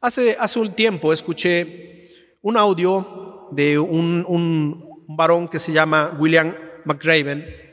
Hace, 0.00 0.36
hace 0.38 0.60
un 0.60 0.72
tiempo 0.72 1.12
escuché 1.12 2.36
un 2.42 2.56
audio 2.56 3.48
de 3.50 3.78
un, 3.78 4.24
un 4.28 5.04
varón 5.08 5.48
que 5.48 5.58
se 5.58 5.72
llama 5.72 6.16
William 6.18 6.54
McRaven, 6.84 7.67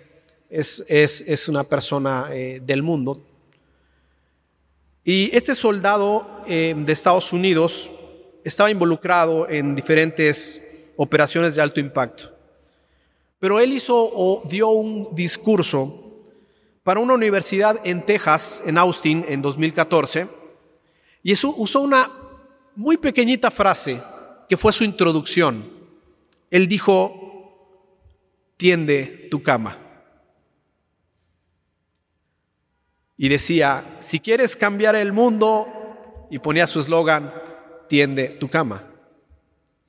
es, 0.56 1.48
una 1.50 1.64
persona 1.64 2.28
eh, 2.32 2.62
del 2.64 2.82
mundo. 2.82 3.22
Y 5.04 5.30
este 5.36 5.54
soldado 5.54 6.44
eh, 6.48 6.74
de 6.76 6.94
Estados 6.94 7.34
Unidos 7.34 7.92
estaba 8.44 8.72
involucrado 8.72 9.50
en 9.50 9.76
diferentes 9.76 10.94
operaciones 10.96 11.56
de 11.56 11.62
alto 11.62 11.80
impacto. 11.80 12.32
Pero 13.40 13.60
él 13.60 13.74
hizo 13.74 13.96
o 13.96 14.42
dio 14.50 14.70
un 14.70 15.14
discurso 15.14 16.02
para 16.84 17.00
una 17.00 17.16
universidad 17.16 17.80
en 17.84 18.06
Texas, 18.06 18.64
en 18.66 18.78
Austin, 18.78 19.26
en 19.28 19.42
2014, 19.42 20.28
y 21.24 21.32
eso 21.32 21.54
usó 21.58 21.82
una 21.82 22.10
muy 22.76 22.98
pequeñita 22.98 23.52
frase 23.52 24.00
que 24.48 24.58
fue 24.58 24.72
su 24.72 24.84
introducción. 24.84 25.64
Él 26.50 26.68
dijo, 26.68 27.26
tiende 28.58 29.28
tu 29.30 29.42
cama. 29.42 29.85
Y 33.18 33.30
decía, 33.30 33.98
si 34.00 34.20
quieres 34.20 34.56
cambiar 34.56 34.96
el 34.96 35.14
mundo, 35.14 35.76
y 36.30 36.40
ponía 36.40 36.68
su 36.68 36.80
eslogan, 36.80 37.34
tiende 37.88 38.30
tu 38.30 38.50
cama. 38.50 38.84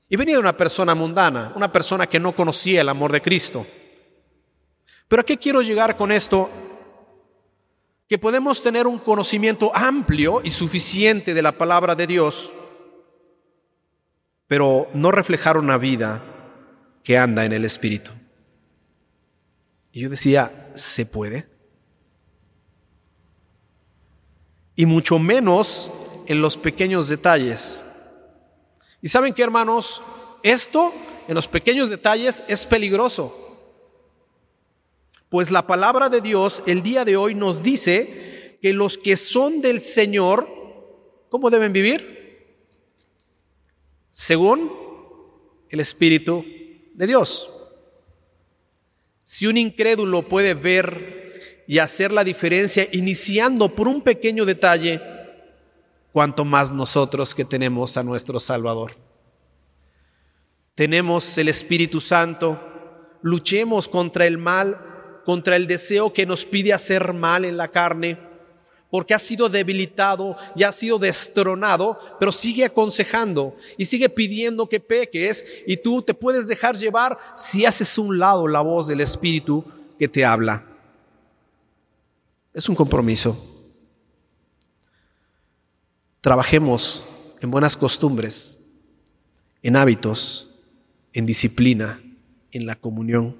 Y 0.09 0.17
venía 0.17 0.37
de 0.37 0.41
una 0.41 0.57
persona 0.57 0.95
mundana, 0.95 1.53
una 1.57 1.73
persona 1.73 2.07
que 2.07 2.21
no 2.21 2.35
conocía 2.35 2.81
el 2.81 2.89
amor 2.89 3.13
de 3.13 3.23
Cristo. 3.23 3.67
Pero 5.09 5.23
¿a 5.23 5.25
qué 5.25 5.37
quiero 5.37 5.63
llegar 5.63 5.97
con 5.97 6.13
esto? 6.13 6.49
Que 8.09 8.19
podemos 8.19 8.63
tener 8.63 8.87
un 8.87 8.99
conocimiento 8.99 9.73
amplio 9.75 10.41
y 10.45 10.51
suficiente 10.51 11.35
de 11.35 11.43
la 11.43 11.53
palabra 11.53 11.95
de 11.97 12.07
Dios, 12.07 12.53
pero 14.47 14.89
no 14.95 15.11
reflejar 15.11 15.59
una 15.59 15.77
vida 15.77 16.23
que 17.03 17.19
anda 17.19 17.45
en 17.45 17.53
el 17.53 17.65
Espíritu. 17.65 18.13
Y 19.91 20.01
yo 20.03 20.11
decía, 20.11 20.71
¿se 20.75 21.07
puede? 21.07 21.56
Y 24.77 24.85
mucho 24.87 25.19
menos 25.19 25.91
en 26.27 26.41
los 26.41 26.57
pequeños 26.57 27.09
detalles. 27.09 27.83
Y 29.01 29.09
saben 29.09 29.33
qué, 29.33 29.43
hermanos, 29.43 30.03
esto 30.43 30.93
en 31.27 31.35
los 31.35 31.49
pequeños 31.49 31.91
detalles 31.91 32.45
es 32.47 32.67
peligroso. 32.67 33.43
Pues 35.29 35.51
la 35.51 35.67
palabra 35.67 36.09
de 36.09 36.21
Dios 36.21 36.63
el 36.67 36.83
día 36.83 37.05
de 37.05 37.17
hoy 37.17 37.35
nos 37.35 37.63
dice 37.63 38.59
que 38.63 38.73
los 38.73 38.97
que 38.99 39.17
son 39.17 39.61
del 39.61 39.81
Señor, 39.81 40.47
¿cómo 41.31 41.51
deben 41.51 41.73
vivir? 41.73 42.15
Según 44.11 44.73
el 45.69 45.81
Espíritu 45.81 46.45
de 46.95 47.07
Dios. 47.07 47.51
Si 49.25 49.47
un 49.47 49.57
incrédulo 49.57 50.23
puede 50.23 50.55
ver 50.55 51.26
y 51.67 51.79
hacer 51.79 52.13
la 52.13 52.25
diferencia 52.25 52.87
iniciando 52.93 53.69
por 53.69 53.89
un 53.89 54.01
pequeño 54.01 54.45
detalle, 54.45 55.01
cuanto 56.13 56.45
más 56.45 56.73
nosotros 56.73 57.35
que 57.35 57.45
tenemos 57.45 57.97
a 57.97 58.03
nuestro 58.03 58.41
Salvador. 58.41 58.93
Tenemos 60.75 61.37
el 61.39 61.49
Espíritu 61.49 62.01
Santo, 62.01 62.61
luchemos 63.23 63.89
contra 63.89 64.27
el 64.27 64.39
mal, 64.39 65.23
contra 65.25 65.57
el 65.57 65.67
deseo 65.67 66.13
que 66.13 66.27
nos 66.27 66.45
pide 66.45 66.73
hacer 66.73 67.13
mal 67.13 67.45
en 67.45 67.57
la 67.57 67.69
carne, 67.69 68.19
porque 68.91 69.15
ha 69.15 69.19
sido 69.19 69.49
debilitado 69.49 70.37
y 70.55 70.63
ha 70.63 70.73
sido 70.73 70.99
destronado, 70.99 71.99
pero 72.21 72.31
sigue 72.31 72.65
aconsejando 72.65 73.57
y 73.77 73.85
sigue 73.87 74.09
pidiendo 74.09 74.69
que 74.69 74.79
peques 74.79 75.45
y 75.67 75.77
tú 75.79 76.03
te 76.03 76.15
puedes 76.15 76.47
dejar 76.47 76.77
llevar 76.77 77.19
si 77.35 77.67
haces 77.67 77.99
un 77.99 78.19
lado 78.19 78.47
la 78.47 78.61
voz 78.61 78.87
del 78.87 79.01
Espíritu 79.01 79.65
que 79.99 80.09
te 80.09 80.25
habla. 80.25 80.76
Es 82.57 82.71
un 82.71 82.75
compromiso. 82.75 83.37
Trabajemos 86.23 87.05
en 87.43 87.51
buenas 87.51 87.77
costumbres, 87.77 88.65
en 89.63 89.77
hábitos, 89.77 90.55
en 91.13 91.27
disciplina, 91.27 92.01
en 92.53 92.65
la 92.65 92.77
comunión. 92.77 93.37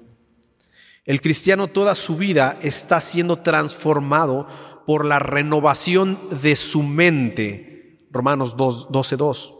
El 1.03 1.19
cristiano 1.19 1.67
toda 1.67 1.95
su 1.95 2.15
vida 2.15 2.59
está 2.61 3.01
siendo 3.01 3.37
transformado 3.37 4.47
por 4.85 5.03
la 5.03 5.17
renovación 5.17 6.19
de 6.43 6.55
su 6.55 6.83
mente. 6.83 8.05
Romanos 8.11 8.55
12.2. 8.55 9.55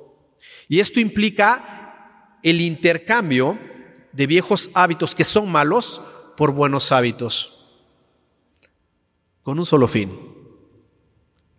Y 0.68 0.82
esto 0.82 1.00
implica 1.00 2.38
el 2.44 2.62
intercambio 2.62 3.58
de 4.14 4.28
viejos 4.28 4.70
hábitos 4.76 5.16
que 5.16 5.24
son 5.24 5.52
malos 5.52 6.00
por 6.36 6.52
buenos 6.52 6.92
hábitos. 6.92 7.57
Con 9.48 9.60
un 9.60 9.66
solo 9.66 9.88
fin, 9.88 10.12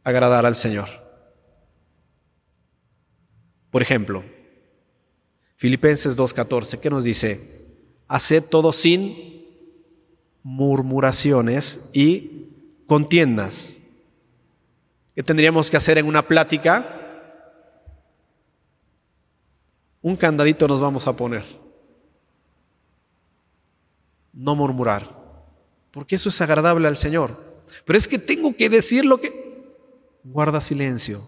agradar 0.05 0.45
al 0.45 0.55
Señor. 0.55 0.91
Por 3.71 3.81
ejemplo, 3.81 4.23
Filipenses 5.57 6.19
2.14, 6.19 6.81
¿qué 6.81 6.91
nos 6.91 7.05
dice? 7.05 7.81
Haced 8.07 8.45
todo 8.51 8.75
sin 8.75 9.43
murmuraciones 10.43 11.89
y 11.95 12.83
contiendas. 12.87 13.79
¿Qué 15.15 15.23
tendríamos 15.23 15.71
que 15.71 15.79
hacer 15.79 15.97
en 15.97 16.05
una 16.05 16.21
plática? 16.21 16.85
Un 20.03 20.15
candadito 20.15 20.69
nos 20.69 20.83
vamos 20.83 21.07
a 21.07 21.17
poner. 21.17 21.43
No 24.35 24.55
murmurar, 24.55 25.11
porque 25.91 26.17
eso 26.17 26.29
es 26.29 26.39
agradable 26.43 26.87
al 26.87 26.99
Señor. 26.99 27.48
Pero 27.89 27.99
es 27.99 28.07
que 28.07 28.19
tengo 28.19 28.55
que 28.55 28.69
decir 28.69 29.05
lo 29.05 29.19
que... 29.19 29.49
Guarda 30.23 30.61
silencio, 30.61 31.27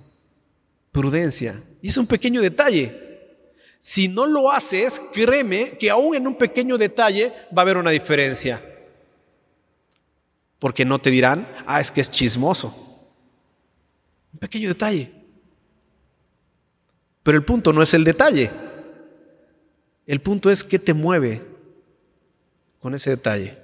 prudencia. 0.92 1.60
Y 1.80 1.88
es 1.88 1.96
un 1.96 2.06
pequeño 2.06 2.42
detalle. 2.42 2.92
Si 3.78 4.08
no 4.08 4.26
lo 4.26 4.52
haces, 4.52 5.00
créeme 5.14 5.78
que 5.78 5.88
aún 5.88 6.14
en 6.14 6.26
un 6.26 6.36
pequeño 6.36 6.76
detalle 6.76 7.32
va 7.56 7.60
a 7.60 7.60
haber 7.62 7.78
una 7.78 7.90
diferencia 7.90 8.60
porque 10.60 10.84
no 10.84 10.98
te 10.98 11.10
dirán, 11.10 11.48
ah, 11.66 11.80
es 11.80 11.90
que 11.90 12.02
es 12.02 12.10
chismoso. 12.10 12.68
Un 14.34 14.38
pequeño 14.38 14.68
detalle. 14.68 15.10
Pero 17.22 17.38
el 17.38 17.44
punto 17.44 17.72
no 17.72 17.82
es 17.82 17.94
el 17.94 18.04
detalle. 18.04 18.50
El 20.06 20.20
punto 20.20 20.50
es 20.50 20.62
qué 20.62 20.78
te 20.78 20.92
mueve 20.92 21.46
con 22.78 22.94
ese 22.94 23.08
detalle. 23.08 23.56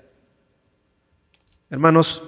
Hermanos, 1.68 2.22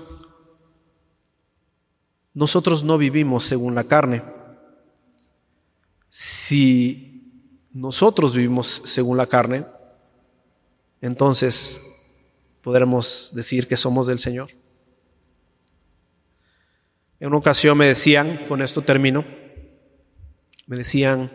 nosotros 2.38 2.84
no 2.84 2.98
vivimos 2.98 3.42
según 3.42 3.74
la 3.74 3.82
carne. 3.82 4.22
Si 6.08 7.64
nosotros 7.72 8.36
vivimos 8.36 8.80
según 8.84 9.16
la 9.16 9.26
carne, 9.26 9.66
entonces 11.00 11.82
podremos 12.62 13.32
decir 13.34 13.66
que 13.66 13.76
somos 13.76 14.06
del 14.06 14.20
Señor. 14.20 14.50
En 17.18 17.26
una 17.26 17.38
ocasión 17.38 17.76
me 17.76 17.86
decían, 17.86 18.46
con 18.46 18.62
esto 18.62 18.82
termino, 18.82 19.24
me 20.68 20.76
decían, 20.76 21.32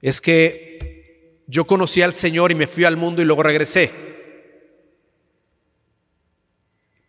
es 0.00 0.22
que 0.22 1.42
yo 1.46 1.66
conocí 1.66 2.00
al 2.00 2.14
Señor 2.14 2.52
y 2.52 2.54
me 2.54 2.66
fui 2.66 2.84
al 2.84 2.96
mundo 2.96 3.20
y 3.20 3.26
luego 3.26 3.42
regresé. 3.42 3.90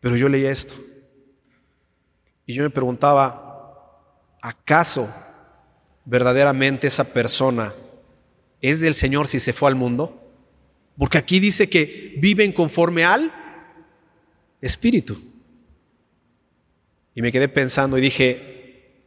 Pero 0.02 0.18
yo 0.18 0.28
leía 0.28 0.52
esto. 0.52 0.74
Y 2.52 2.54
yo 2.54 2.64
me 2.64 2.70
preguntaba, 2.70 3.88
¿acaso 4.42 5.10
verdaderamente 6.04 6.86
esa 6.86 7.14
persona 7.14 7.74
es 8.60 8.82
del 8.82 8.94
Señor 8.94 9.30
si 9.30 9.40
se 9.40 9.54
fue 9.54 9.70
al 9.70 9.76
mundo? 9.76 10.22
Porque 10.98 11.18
aquí 11.18 11.40
dice 11.40 11.70
que 11.70 12.16
viven 12.18 12.52
conforme 12.52 13.06
al 13.06 13.32
Espíritu. 14.60 15.18
Y 17.16 17.22
me 17.22 17.32
quedé 17.32 17.48
pensando 17.48 17.98
y 17.98 18.02
dije, 18.02 19.06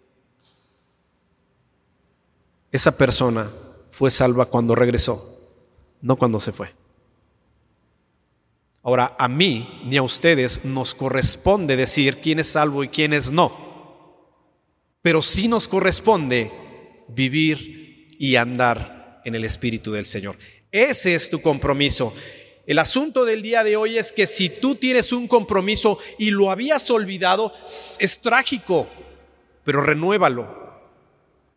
esa 2.72 2.96
persona 2.96 3.50
fue 3.90 4.10
salva 4.10 4.46
cuando 4.46 4.74
regresó, 4.74 5.22
no 6.00 6.16
cuando 6.16 6.40
se 6.40 6.52
fue. 6.52 6.70
Ahora, 8.84 9.16
a 9.18 9.28
mí 9.28 9.80
ni 9.84 9.96
a 9.96 10.02
ustedes 10.02 10.66
nos 10.66 10.94
corresponde 10.94 11.74
decir 11.74 12.18
quién 12.18 12.38
es 12.38 12.48
salvo 12.48 12.84
y 12.84 12.88
quién 12.88 13.14
es 13.14 13.30
no, 13.30 13.50
pero 15.00 15.22
sí 15.22 15.48
nos 15.48 15.66
corresponde 15.68 16.52
vivir 17.08 18.14
y 18.18 18.36
andar 18.36 19.22
en 19.24 19.34
el 19.34 19.44
Espíritu 19.44 19.90
del 19.90 20.04
Señor. 20.04 20.36
Ese 20.70 21.14
es 21.14 21.30
tu 21.30 21.40
compromiso. 21.40 22.12
El 22.66 22.78
asunto 22.78 23.24
del 23.24 23.40
día 23.40 23.64
de 23.64 23.76
hoy 23.76 23.96
es 23.96 24.12
que 24.12 24.26
si 24.26 24.50
tú 24.50 24.74
tienes 24.74 25.12
un 25.12 25.28
compromiso 25.28 25.98
y 26.18 26.30
lo 26.30 26.50
habías 26.50 26.90
olvidado, 26.90 27.54
es 27.98 28.18
trágico, 28.18 28.86
pero 29.64 29.80
renuévalo. 29.80 30.62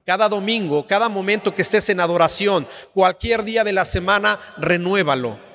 Cada 0.05 0.29
domingo, 0.29 0.87
cada 0.87 1.09
momento 1.09 1.53
que 1.53 1.61
estés 1.61 1.89
en 1.89 1.99
adoración, 1.99 2.65
cualquier 2.93 3.43
día 3.43 3.65
de 3.65 3.73
la 3.73 3.83
semana, 3.83 4.39
renuévalo. 4.57 5.46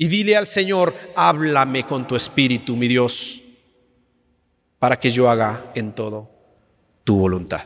Y 0.00 0.06
dile 0.06 0.36
al 0.36 0.46
Señor, 0.46 0.94
háblame 1.16 1.84
con 1.84 2.06
tu 2.06 2.14
espíritu, 2.14 2.76
mi 2.76 2.86
Dios, 2.86 3.42
para 4.78 4.98
que 4.98 5.10
yo 5.10 5.28
haga 5.28 5.72
en 5.74 5.92
todo 5.92 6.30
tu 7.02 7.18
voluntad. 7.18 7.64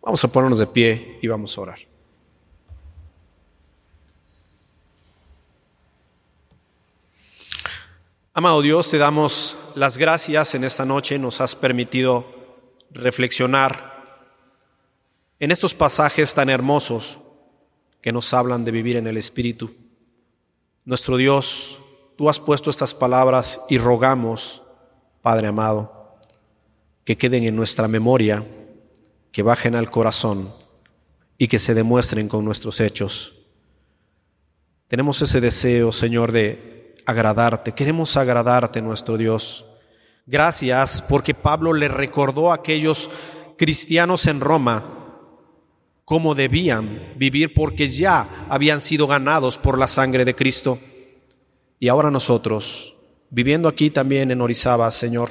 Vamos 0.00 0.24
a 0.24 0.28
ponernos 0.28 0.58
de 0.58 0.66
pie 0.66 1.18
y 1.20 1.28
vamos 1.28 1.56
a 1.56 1.60
orar. 1.60 1.78
Amado 8.32 8.62
Dios, 8.62 8.90
te 8.90 8.96
damos 8.96 9.58
las 9.74 9.98
gracias 9.98 10.54
en 10.54 10.64
esta 10.64 10.86
noche, 10.86 11.18
nos 11.18 11.42
has 11.42 11.54
permitido 11.54 12.24
reflexionar 12.90 14.24
en 15.38 15.50
estos 15.50 15.74
pasajes 15.74 16.32
tan 16.32 16.48
hermosos 16.48 17.18
que 18.00 18.12
nos 18.12 18.32
hablan 18.32 18.64
de 18.64 18.70
vivir 18.70 18.96
en 18.96 19.08
el 19.08 19.18
Espíritu. 19.18 19.87
Nuestro 20.88 21.18
Dios, 21.18 21.76
tú 22.16 22.30
has 22.30 22.40
puesto 22.40 22.70
estas 22.70 22.94
palabras 22.94 23.60
y 23.68 23.76
rogamos, 23.76 24.62
Padre 25.20 25.48
amado, 25.48 26.16
que 27.04 27.18
queden 27.18 27.44
en 27.44 27.54
nuestra 27.54 27.88
memoria, 27.88 28.42
que 29.30 29.42
bajen 29.42 29.74
al 29.74 29.90
corazón 29.90 30.50
y 31.36 31.46
que 31.46 31.58
se 31.58 31.74
demuestren 31.74 32.26
con 32.26 32.42
nuestros 32.42 32.80
hechos. 32.80 33.34
Tenemos 34.86 35.20
ese 35.20 35.42
deseo, 35.42 35.92
Señor, 35.92 36.32
de 36.32 36.94
agradarte, 37.04 37.72
queremos 37.72 38.16
agradarte 38.16 38.80
nuestro 38.80 39.18
Dios. 39.18 39.66
Gracias 40.24 41.02
porque 41.02 41.34
Pablo 41.34 41.74
le 41.74 41.88
recordó 41.88 42.50
a 42.50 42.54
aquellos 42.54 43.10
cristianos 43.58 44.26
en 44.26 44.40
Roma 44.40 44.98
cómo 46.08 46.34
debían 46.34 47.12
vivir 47.16 47.52
porque 47.52 47.86
ya 47.86 48.46
habían 48.48 48.80
sido 48.80 49.06
ganados 49.06 49.58
por 49.58 49.76
la 49.78 49.86
sangre 49.86 50.24
de 50.24 50.34
Cristo. 50.34 50.78
Y 51.78 51.88
ahora 51.88 52.10
nosotros, 52.10 52.94
viviendo 53.30 53.68
aquí 53.68 53.90
también 53.90 54.30
en 54.30 54.40
Orizaba, 54.40 54.90
Señor, 54.90 55.30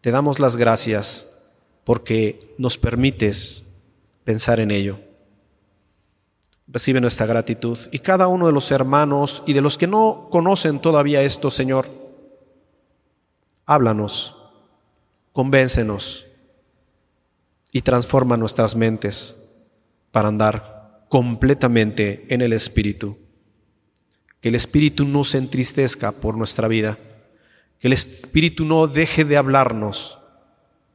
te 0.00 0.10
damos 0.10 0.38
las 0.38 0.56
gracias 0.56 1.44
porque 1.84 2.54
nos 2.58 2.76
permites 2.78 3.74
pensar 4.24 4.60
en 4.60 4.70
ello 4.70 4.98
recibe 6.68 7.00
nuestra 7.00 7.26
gratitud. 7.26 7.78
Y 7.90 7.98
cada 7.98 8.28
uno 8.28 8.46
de 8.46 8.52
los 8.52 8.70
hermanos 8.70 9.42
y 9.46 9.54
de 9.54 9.60
los 9.60 9.78
que 9.78 9.86
no 9.86 10.28
conocen 10.30 10.80
todavía 10.80 11.22
esto, 11.22 11.50
Señor, 11.50 11.88
háblanos, 13.66 14.36
convéncenos 15.32 16.26
y 17.72 17.82
transforma 17.82 18.36
nuestras 18.36 18.76
mentes 18.76 19.50
para 20.12 20.28
andar 20.28 21.06
completamente 21.08 22.26
en 22.28 22.42
el 22.42 22.52
Espíritu. 22.52 23.16
Que 24.40 24.48
el 24.50 24.54
Espíritu 24.54 25.04
no 25.04 25.24
se 25.24 25.38
entristezca 25.38 26.12
por 26.12 26.36
nuestra 26.36 26.68
vida, 26.68 26.98
que 27.78 27.88
el 27.88 27.92
Espíritu 27.92 28.64
no 28.64 28.86
deje 28.86 29.24
de 29.24 29.36
hablarnos 29.36 30.18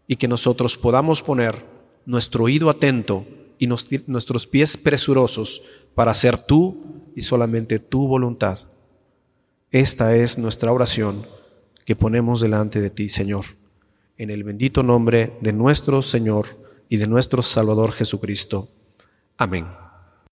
y 0.08 0.16
que 0.16 0.28
nosotros 0.28 0.78
podamos 0.78 1.22
poner 1.22 1.64
nuestro 2.06 2.46
oído 2.46 2.70
atento 2.70 3.26
y 3.60 3.68
nuestros 3.68 4.48
pies 4.48 4.78
presurosos 4.78 5.62
para 5.96 6.12
hacer 6.12 6.38
tú 6.38 7.12
y 7.16 7.22
solamente 7.22 7.80
tu 7.80 8.08
voluntad. 8.08 8.60
Esta 9.72 10.16
es 10.16 10.38
nuestra 10.38 10.72
oración 10.72 11.26
que 11.86 11.96
ponemos 11.96 12.42
delante 12.42 12.82
de 12.82 12.90
ti, 12.90 13.10
Señor, 13.10 13.46
en 14.18 14.30
el 14.30 14.44
bendito 14.44 14.84
nombre 14.84 15.34
de 15.42 15.54
nuestro 15.54 16.02
Señor 16.02 16.48
y 16.90 16.98
de 16.98 17.08
nuestro 17.08 17.42
Salvador 17.42 17.92
Jesucristo. 17.92 18.70
Amén. 19.38 19.83